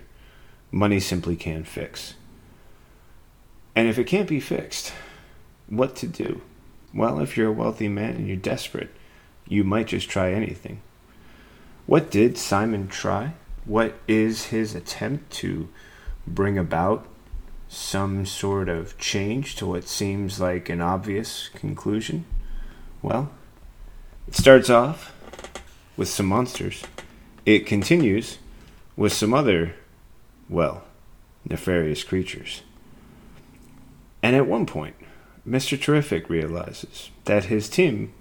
money 0.71 0.99
simply 0.99 1.35
can't 1.35 1.67
fix. 1.67 2.13
And 3.75 3.87
if 3.87 3.97
it 3.97 4.05
can't 4.05 4.29
be 4.29 4.39
fixed, 4.39 4.93
what 5.67 5.95
to 5.97 6.07
do? 6.07 6.41
Well, 6.93 7.19
if 7.19 7.35
you're 7.35 7.49
a 7.49 7.53
wealthy 7.53 7.89
man 7.89 8.15
and 8.15 8.27
you're 8.27 8.37
desperate, 8.37 8.91
you 9.47 9.63
might 9.63 9.87
just 9.87 10.09
try 10.09 10.31
anything. 10.31 10.81
What 11.85 12.09
did 12.09 12.37
Simon 12.37 12.87
try? 12.87 13.33
What 13.65 13.95
is 14.07 14.45
his 14.45 14.75
attempt 14.75 15.31
to 15.33 15.67
bring 16.25 16.57
about 16.57 17.05
some 17.67 18.25
sort 18.25 18.69
of 18.69 18.97
change 18.97 19.55
to 19.55 19.65
what 19.65 19.87
seems 19.87 20.39
like 20.39 20.69
an 20.69 20.81
obvious 20.81 21.49
conclusion? 21.49 22.25
Well, 23.01 23.31
it 24.27 24.35
starts 24.35 24.69
off 24.69 25.13
with 25.97 26.09
some 26.09 26.27
monsters. 26.27 26.83
It 27.45 27.65
continues 27.65 28.37
with 28.95 29.13
some 29.13 29.33
other 29.33 29.75
well, 30.49 30.83
nefarious 31.47 32.03
creatures. 32.03 32.61
And 34.21 34.35
at 34.35 34.47
one 34.47 34.65
point, 34.65 34.95
Mr. 35.47 35.79
Terrific 35.79 36.29
realizes 36.29 37.11
that 37.25 37.45
his 37.45 37.69
team 37.69 38.13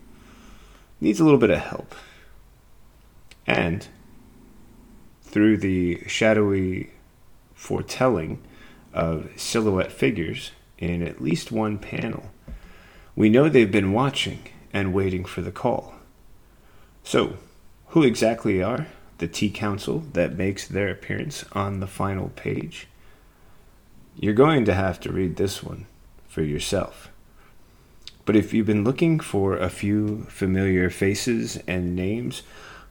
needs 1.00 1.20
a 1.20 1.24
little 1.24 1.38
bit 1.38 1.50
of 1.50 1.58
help. 1.60 1.94
And 3.46 3.86
through 5.22 5.58
the 5.58 6.02
shadowy 6.06 6.90
foretelling 7.54 8.42
of 8.94 9.28
silhouette 9.36 9.92
figures 9.92 10.52
in 10.78 11.02
at 11.02 11.20
least 11.20 11.52
one 11.52 11.78
panel, 11.78 12.30
we 13.14 13.28
know 13.28 13.48
they've 13.48 13.70
been 13.70 13.92
watching 13.92 14.38
and 14.72 14.94
waiting 14.94 15.24
for 15.24 15.42
the 15.42 15.52
call. 15.52 15.94
So, 17.02 17.36
who 17.88 18.02
exactly 18.02 18.62
are 18.62 18.86
the 19.18 19.28
T 19.28 19.50
Council 19.50 20.00
that 20.14 20.36
makes 20.36 20.66
their 20.66 20.88
appearance 20.88 21.44
on 21.52 21.80
the 21.80 21.86
final 21.86 22.30
page, 22.30 22.88
you're 24.16 24.34
going 24.34 24.64
to 24.64 24.74
have 24.74 24.98
to 25.00 25.12
read 25.12 25.36
this 25.36 25.62
one 25.62 25.86
for 26.26 26.42
yourself. 26.42 27.10
But 28.24 28.36
if 28.36 28.54
you've 28.54 28.66
been 28.66 28.84
looking 28.84 29.20
for 29.20 29.56
a 29.56 29.68
few 29.68 30.24
familiar 30.30 30.88
faces 30.88 31.58
and 31.66 31.94
names 31.94 32.42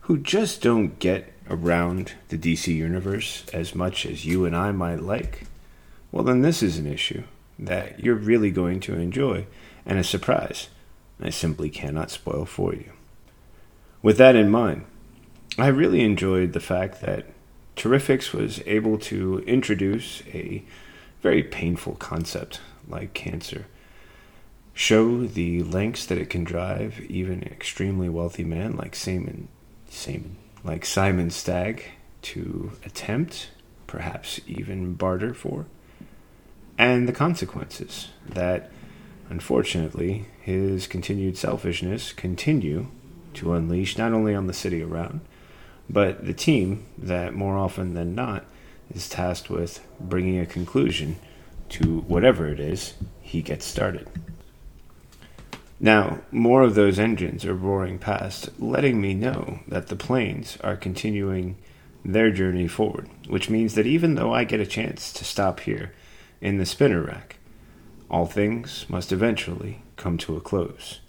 who 0.01 0.17
just 0.17 0.61
don't 0.61 0.99
get 0.99 1.33
around 1.49 2.13
the 2.29 2.37
DC 2.37 2.73
universe 2.73 3.45
as 3.51 3.73
much 3.73 4.05
as 4.05 4.25
you 4.25 4.45
and 4.45 4.55
I 4.55 4.71
might 4.71 5.01
like, 5.01 5.45
well, 6.13 6.23
then 6.23 6.43
this 6.43 6.61
is 6.61 6.77
an 6.77 6.85
issue 6.85 7.23
that 7.57 7.99
you're 7.99 8.13
really 8.13 8.51
going 8.51 8.79
to 8.81 8.93
enjoy 8.93 9.47
and 9.83 9.97
a 9.97 10.03
surprise. 10.03 10.69
I 11.19 11.31
simply 11.31 11.71
cannot 11.71 12.11
spoil 12.11 12.45
for 12.45 12.75
you. 12.75 12.91
With 14.03 14.19
that 14.19 14.35
in 14.35 14.51
mind, 14.51 14.85
I 15.57 15.67
really 15.67 16.01
enjoyed 16.01 16.53
the 16.53 16.59
fact 16.59 17.01
that 17.01 17.25
Terrifics 17.75 18.31
was 18.31 18.61
able 18.67 18.99
to 18.99 19.39
introduce 19.47 20.21
a 20.27 20.63
very 21.23 21.41
painful 21.41 21.95
concept 21.95 22.61
like 22.87 23.15
cancer, 23.15 23.65
show 24.75 25.25
the 25.25 25.63
lengths 25.63 26.05
that 26.05 26.19
it 26.19 26.29
can 26.29 26.43
drive 26.43 26.99
even 27.09 27.41
an 27.41 27.47
extremely 27.47 28.07
wealthy 28.07 28.43
man 28.43 28.75
like 28.75 28.95
Simon, 28.95 29.47
Simon, 29.89 30.35
like 30.63 30.85
Simon 30.85 31.31
Stagg 31.31 31.85
to 32.21 32.73
attempt, 32.85 33.49
perhaps 33.87 34.39
even 34.45 34.93
barter 34.93 35.33
for, 35.33 35.65
and 36.77 37.07
the 37.07 37.13
consequences 37.13 38.09
that, 38.27 38.71
unfortunately, 39.29 40.25
his 40.41 40.87
continued 40.87 41.37
selfishness 41.37 42.13
continue 42.13 42.87
to 43.35 43.53
unleash 43.53 43.97
not 43.97 44.13
only 44.13 44.35
on 44.35 44.47
the 44.47 44.53
city 44.53 44.81
around 44.81 45.21
but 45.89 46.25
the 46.25 46.33
team 46.33 46.85
that 46.97 47.33
more 47.33 47.57
often 47.57 47.93
than 47.93 48.15
not 48.15 48.45
is 48.93 49.09
tasked 49.09 49.49
with 49.49 49.85
bringing 49.99 50.39
a 50.39 50.45
conclusion 50.45 51.17
to 51.69 52.01
whatever 52.01 52.47
it 52.47 52.59
is 52.59 52.93
he 53.21 53.41
gets 53.41 53.65
started. 53.65 54.07
Now, 55.79 56.21
more 56.31 56.61
of 56.61 56.75
those 56.75 56.99
engines 56.99 57.45
are 57.45 57.53
roaring 57.53 57.99
past, 57.99 58.49
letting 58.59 59.01
me 59.01 59.13
know 59.13 59.59
that 59.67 59.87
the 59.87 59.95
planes 59.95 60.57
are 60.61 60.77
continuing 60.77 61.57
their 62.05 62.31
journey 62.31 62.67
forward, 62.67 63.09
which 63.27 63.49
means 63.49 63.75
that 63.75 63.87
even 63.87 64.15
though 64.15 64.33
I 64.33 64.43
get 64.43 64.59
a 64.59 64.65
chance 64.65 65.11
to 65.13 65.25
stop 65.25 65.61
here 65.61 65.93
in 66.43 66.57
the 66.57 66.65
spinner 66.65 67.01
rack, 67.01 67.37
all 68.11 68.25
things 68.25 68.85
must 68.89 69.13
eventually 69.13 69.81
come 69.95 70.17
to 70.17 70.35
a 70.35 70.41
close. 70.41 70.99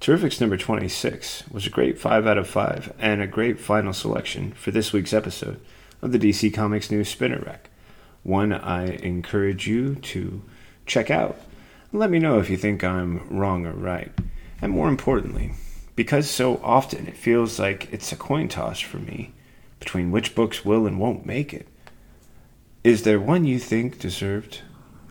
Terrifics 0.00 0.40
number 0.40 0.56
26 0.56 1.42
was 1.50 1.66
a 1.66 1.70
great 1.70 1.98
5 1.98 2.24
out 2.24 2.38
of 2.38 2.48
5 2.48 2.94
and 3.00 3.20
a 3.20 3.26
great 3.26 3.58
final 3.58 3.92
selection 3.92 4.52
for 4.52 4.70
this 4.70 4.92
week's 4.92 5.12
episode 5.12 5.60
of 6.00 6.12
the 6.12 6.18
DC 6.20 6.54
Comics 6.54 6.88
News 6.88 7.08
Spinner 7.08 7.42
Rack. 7.44 7.68
One 8.22 8.52
I 8.52 8.94
encourage 8.98 9.66
you 9.66 9.96
to 9.96 10.40
check 10.86 11.10
out. 11.10 11.36
Let 11.92 12.08
me 12.08 12.20
know 12.20 12.38
if 12.38 12.48
you 12.48 12.56
think 12.56 12.84
I'm 12.84 13.28
wrong 13.28 13.66
or 13.66 13.72
right. 13.72 14.12
And 14.62 14.70
more 14.70 14.88
importantly, 14.88 15.52
because 15.96 16.30
so 16.30 16.60
often 16.62 17.08
it 17.08 17.16
feels 17.16 17.58
like 17.58 17.92
it's 17.92 18.12
a 18.12 18.16
coin 18.16 18.46
toss 18.46 18.78
for 18.78 18.98
me 18.98 19.32
between 19.80 20.12
which 20.12 20.36
books 20.36 20.64
will 20.64 20.86
and 20.86 21.00
won't 21.00 21.26
make 21.26 21.52
it, 21.52 21.66
is 22.82 23.02
there 23.02 23.20
one 23.20 23.44
you 23.44 23.58
think 23.58 23.98
deserved 23.98 24.62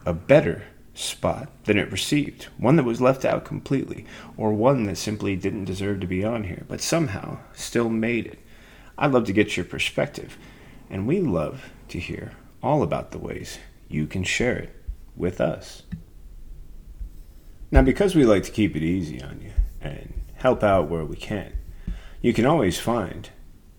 a 0.06 0.14
better 0.14 0.64
spot 0.96 1.50
than 1.66 1.78
it 1.78 1.92
received, 1.92 2.46
one 2.58 2.76
that 2.76 2.84
was 2.84 3.00
left 3.00 3.24
out 3.24 3.46
completely, 3.46 4.06
or 4.36 4.52
one 4.52 4.84
that 4.84 4.98
simply 4.98 5.36
didn't 5.36 5.66
deserve 5.66 6.00
to 6.00 6.08
be 6.08 6.26
on 6.26 6.46
here, 6.46 6.66
but 6.68 6.82
somehow 6.82 7.38
still 7.54 7.90
made 7.90 8.26
it. 8.26 8.40
I'd 8.98 9.12
love 9.12 9.26
to 9.26 9.34
get 9.34 9.56
your 9.56 9.66
perspective, 9.66 10.38
and 10.90 11.08
we 11.08 11.22
love 11.22 11.72
to 11.90 12.00
hear 12.00 12.32
all 12.62 12.82
about 12.82 13.12
the 13.12 13.20
ways 13.20 13.60
you 13.88 14.08
can 14.08 14.24
share 14.24 14.58
it 14.58 14.76
with 15.16 15.40
us. 15.40 15.84
Now, 17.72 17.84
because 17.84 18.16
we 18.16 18.26
like 18.26 18.44
to 18.44 18.52
keep 18.52 18.76
it 18.76 18.84
easy 18.84 19.22
on 19.22 19.42
you 19.42 19.52
and 19.80 20.14
help 20.36 20.64
out 20.64 20.90
where 20.90 21.06
we 21.06 21.16
can, 21.16 21.54
you 22.22 22.34
can 22.34 22.46
always 22.46 22.80
find 22.80 23.30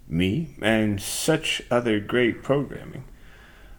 me 0.09 0.55
and 0.63 1.03
such 1.03 1.61
other 1.71 1.99
great 1.99 2.43
programming 2.43 3.05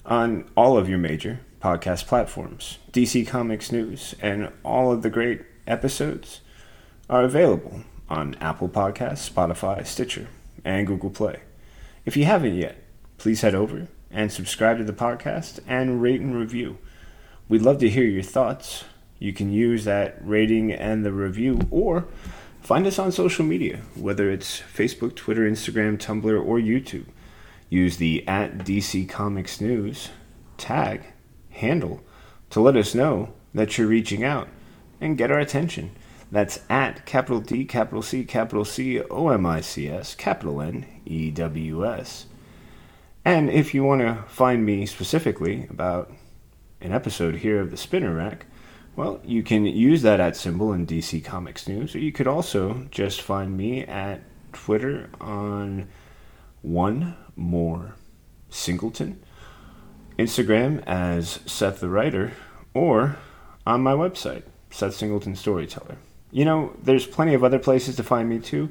on 0.06 0.50
all 0.56 0.78
of 0.78 0.90
your 0.90 0.98
major 0.98 1.40
podcast 1.62 2.08
platforms. 2.08 2.80
DC 2.92 3.28
Comics 3.28 3.72
News 3.72 4.16
and 4.22 4.52
all 4.64 4.92
of 4.92 5.02
the 5.04 5.10
great 5.10 5.42
episodes 5.68 6.42
are 7.10 7.24
available 7.24 7.82
on 8.10 8.36
Apple 8.42 8.68
Podcasts, 8.68 9.30
Spotify, 9.30 9.86
Stitcher, 9.86 10.28
and 10.66 10.88
Google 10.88 11.10
Play. 11.10 11.42
If 12.06 12.18
you 12.18 12.26
haven't 12.26 12.56
yet, 12.56 12.84
please 13.18 13.42
head 13.42 13.56
over 13.56 13.88
and 14.10 14.32
subscribe 14.32 14.78
to 14.78 14.84
the 14.84 14.94
podcast 14.94 15.60
and 15.68 16.02
rate 16.02 16.22
and 16.22 16.36
review. 16.36 16.78
We'd 17.48 17.62
love 17.62 17.78
to 17.80 17.90
hear 17.90 18.06
your 18.06 18.24
thoughts. 18.24 18.86
You 19.20 19.34
can 19.34 19.52
use 19.52 19.86
that 19.86 20.18
rating 20.22 20.72
and 20.72 21.06
the 21.06 21.12
review 21.12 21.68
or 21.70 22.08
find 22.62 22.88
us 22.88 22.98
on 22.98 23.12
social 23.12 23.46
media, 23.46 23.82
whether 23.96 24.32
it's 24.32 24.60
Facebook, 24.60 25.16
Twitter, 25.16 25.50
Instagram, 25.50 25.98
Tumblr, 25.98 26.46
or 26.46 26.58
YouTube. 26.58 27.06
Use 27.72 27.96
the 27.96 28.28
at 28.28 28.58
DC 28.58 29.08
Comics 29.08 29.62
News 29.62 30.10
tag 30.58 31.06
handle 31.52 32.02
to 32.50 32.60
let 32.60 32.76
us 32.76 32.94
know 32.94 33.34
that 33.54 33.78
you're 33.78 33.88
reaching 33.88 34.26
out 34.26 34.50
and 35.00 35.18
get 35.18 35.32
our 35.32 35.40
attention. 35.40 35.92
That's 36.30 36.60
at 36.70 37.06
capital 37.06 37.40
D, 37.40 37.64
capital 37.64 38.02
C, 38.02 38.26
capital 38.26 38.66
C, 38.66 39.00
O 39.00 39.30
M 39.30 39.46
I 39.46 39.62
C 39.62 39.88
S, 39.88 40.16
capital 40.16 40.62
N, 40.62 40.86
E 41.06 41.32
W 41.32 41.88
S. 41.88 42.26
And 43.24 43.50
if 43.50 43.74
you 43.74 43.86
want 43.86 44.02
to 44.02 44.26
find 44.28 44.66
me 44.66 44.86
specifically 44.86 45.66
about 45.70 46.12
an 46.82 46.92
episode 46.92 47.36
here 47.36 47.62
of 47.62 47.72
the 47.72 47.78
Spinner 47.78 48.14
Rack, 48.14 48.48
well, 48.98 49.22
you 49.24 49.44
can 49.44 49.66
use 49.66 50.02
that 50.02 50.20
at 50.20 50.36
symbol 50.36 50.74
in 50.74 50.86
DC 50.86 51.24
Comics 51.24 51.70
News, 51.70 51.96
or 51.96 52.00
you 52.00 52.12
could 52.12 52.28
also 52.28 52.86
just 52.92 53.22
find 53.22 53.56
me 53.56 53.86
at 53.86 54.20
Twitter 54.52 55.10
on 55.22 55.88
one 56.62 57.16
more 57.36 57.96
Singleton 58.50 59.24
Instagram 60.18 60.84
as 60.86 61.40
Seth 61.46 61.80
the 61.80 61.90
Writer, 61.90 62.34
or 62.74 63.18
on 63.66 63.82
my 63.82 63.94
website, 63.94 64.44
Seth 64.70 64.94
Singleton 64.96 65.36
Storyteller. 65.36 65.98
You 66.32 66.46
know, 66.46 66.76
there's 66.82 67.08
plenty 67.08 67.34
of 67.34 67.44
other 67.44 67.60
places 67.60 67.96
to 67.96 68.04
find 68.04 68.30
me 68.30 68.40
too. 68.40 68.70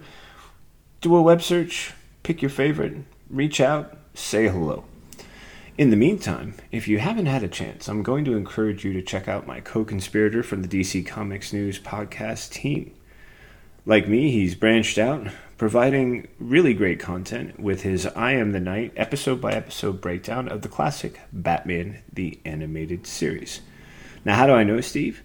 Do 1.00 1.16
a 1.16 1.22
web 1.22 1.42
search, 1.42 1.92
pick 2.22 2.40
your 2.40 2.50
favorite, 2.50 2.98
reach 3.28 3.60
out, 3.60 3.96
say 4.14 4.48
hello. 4.48 4.84
In 5.76 5.90
the 5.90 5.96
meantime, 5.96 6.54
if 6.70 6.88
you 6.88 6.98
haven't 6.98 7.26
had 7.26 7.42
a 7.42 7.48
chance, 7.48 7.88
I'm 7.88 8.02
going 8.02 8.24
to 8.26 8.36
encourage 8.36 8.84
you 8.84 8.92
to 8.92 9.02
check 9.02 9.28
out 9.28 9.46
my 9.46 9.60
co 9.60 9.84
conspirator 9.84 10.42
from 10.42 10.62
the 10.62 10.68
DC 10.68 11.06
Comics 11.06 11.52
News 11.52 11.78
podcast 11.78 12.50
team. 12.50 12.92
Like 13.86 14.06
me, 14.06 14.30
he's 14.30 14.54
branched 14.54 14.98
out, 14.98 15.28
providing 15.60 16.26
really 16.38 16.72
great 16.72 16.98
content 16.98 17.60
with 17.60 17.82
his 17.82 18.06
I 18.06 18.32
Am 18.32 18.52
the 18.52 18.60
Night 18.60 18.94
episode 18.96 19.42
by 19.42 19.52
episode 19.52 20.00
breakdown 20.00 20.48
of 20.48 20.62
the 20.62 20.70
classic 20.70 21.20
Batman 21.34 22.02
the 22.10 22.40
Animated 22.46 23.06
Series. 23.06 23.60
Now, 24.24 24.36
how 24.36 24.46
do 24.46 24.54
I 24.54 24.64
know 24.64 24.80
Steve? 24.80 25.22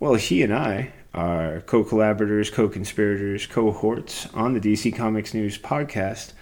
Well, 0.00 0.14
he 0.14 0.42
and 0.42 0.54
I 0.54 0.94
are 1.12 1.60
co 1.66 1.84
collaborators, 1.84 2.48
co 2.48 2.66
conspirators, 2.66 3.46
cohorts 3.46 4.26
on 4.32 4.54
the 4.54 4.58
DC 4.58 4.96
Comics 4.96 5.34
News 5.34 5.58
podcast, 5.58 6.32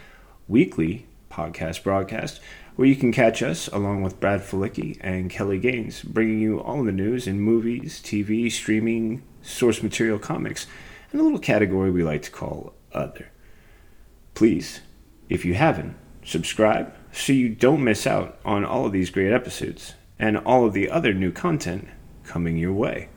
weekly 0.46 1.08
podcast 1.28 1.82
broadcast, 1.82 2.40
where 2.76 2.86
you 2.86 2.94
can 2.94 3.10
catch 3.10 3.42
us 3.42 3.66
along 3.66 4.04
with 4.04 4.20
Brad 4.20 4.42
Felicki 4.42 4.98
and 5.00 5.28
Kelly 5.28 5.58
Gaines, 5.58 6.02
bringing 6.04 6.38
you 6.38 6.60
all 6.60 6.84
the 6.84 6.92
news 6.92 7.26
in 7.26 7.40
movies, 7.40 8.00
TV, 8.04 8.52
streaming, 8.52 9.24
source 9.42 9.82
material 9.82 10.20
comics, 10.20 10.68
and 11.10 11.20
a 11.20 11.24
little 11.24 11.40
category 11.40 11.90
we 11.90 12.04
like 12.04 12.22
to 12.22 12.30
call 12.30 12.74
Other. 12.92 13.31
Please, 14.34 14.80
if 15.28 15.44
you 15.44 15.54
haven't, 15.54 15.96
subscribe 16.24 16.94
so 17.12 17.32
you 17.32 17.48
don't 17.48 17.84
miss 17.84 18.06
out 18.06 18.38
on 18.44 18.64
all 18.64 18.86
of 18.86 18.92
these 18.92 19.10
great 19.10 19.32
episodes 19.32 19.94
and 20.18 20.38
all 20.38 20.64
of 20.64 20.72
the 20.72 20.90
other 20.90 21.12
new 21.12 21.32
content 21.32 21.88
coming 22.24 22.56
your 22.56 22.72
way. 22.72 23.08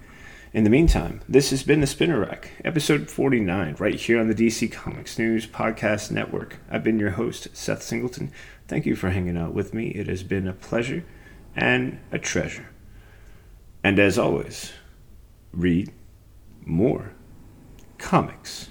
In 0.53 0.63
the 0.63 0.69
meantime, 0.69 1.21
this 1.27 1.49
has 1.49 1.63
been 1.63 1.81
the 1.81 1.87
Spinner 1.87 2.19
Rack, 2.21 2.51
episode 2.63 3.09
49, 3.09 3.75
right 3.77 3.95
here 3.95 4.19
on 4.19 4.29
the 4.29 4.33
DC 4.33 4.71
Comics 4.71 5.19
News 5.19 5.45
Podcast 5.45 6.11
Network. 6.11 6.57
I've 6.71 6.83
been 6.83 6.97
your 6.97 7.11
host, 7.11 7.49
Seth 7.53 7.83
Singleton. 7.83 8.31
Thank 8.67 8.85
you 8.85 8.95
for 8.95 9.09
hanging 9.09 9.37
out 9.37 9.53
with 9.53 9.73
me. 9.73 9.89
It 9.89 10.07
has 10.07 10.23
been 10.23 10.47
a 10.47 10.53
pleasure 10.53 11.03
and 11.55 11.99
a 12.11 12.19
treasure. 12.19 12.69
And 13.83 13.99
as 13.99 14.17
always, 14.17 14.71
read 15.51 15.91
more 16.63 17.11
comics. 17.97 18.69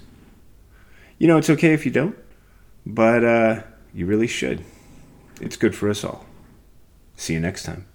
You 1.19 1.27
know, 1.27 1.37
it's 1.37 1.49
okay 1.51 1.73
if 1.73 1.85
you 1.85 1.91
don't. 1.91 2.17
But 2.85 3.23
uh, 3.23 3.63
you 3.93 4.05
really 4.05 4.27
should. 4.27 4.63
It's 5.41 5.57
good 5.57 5.75
for 5.75 5.89
us 5.89 6.03
all. 6.03 6.25
See 7.15 7.33
you 7.33 7.39
next 7.39 7.63
time. 7.63 7.87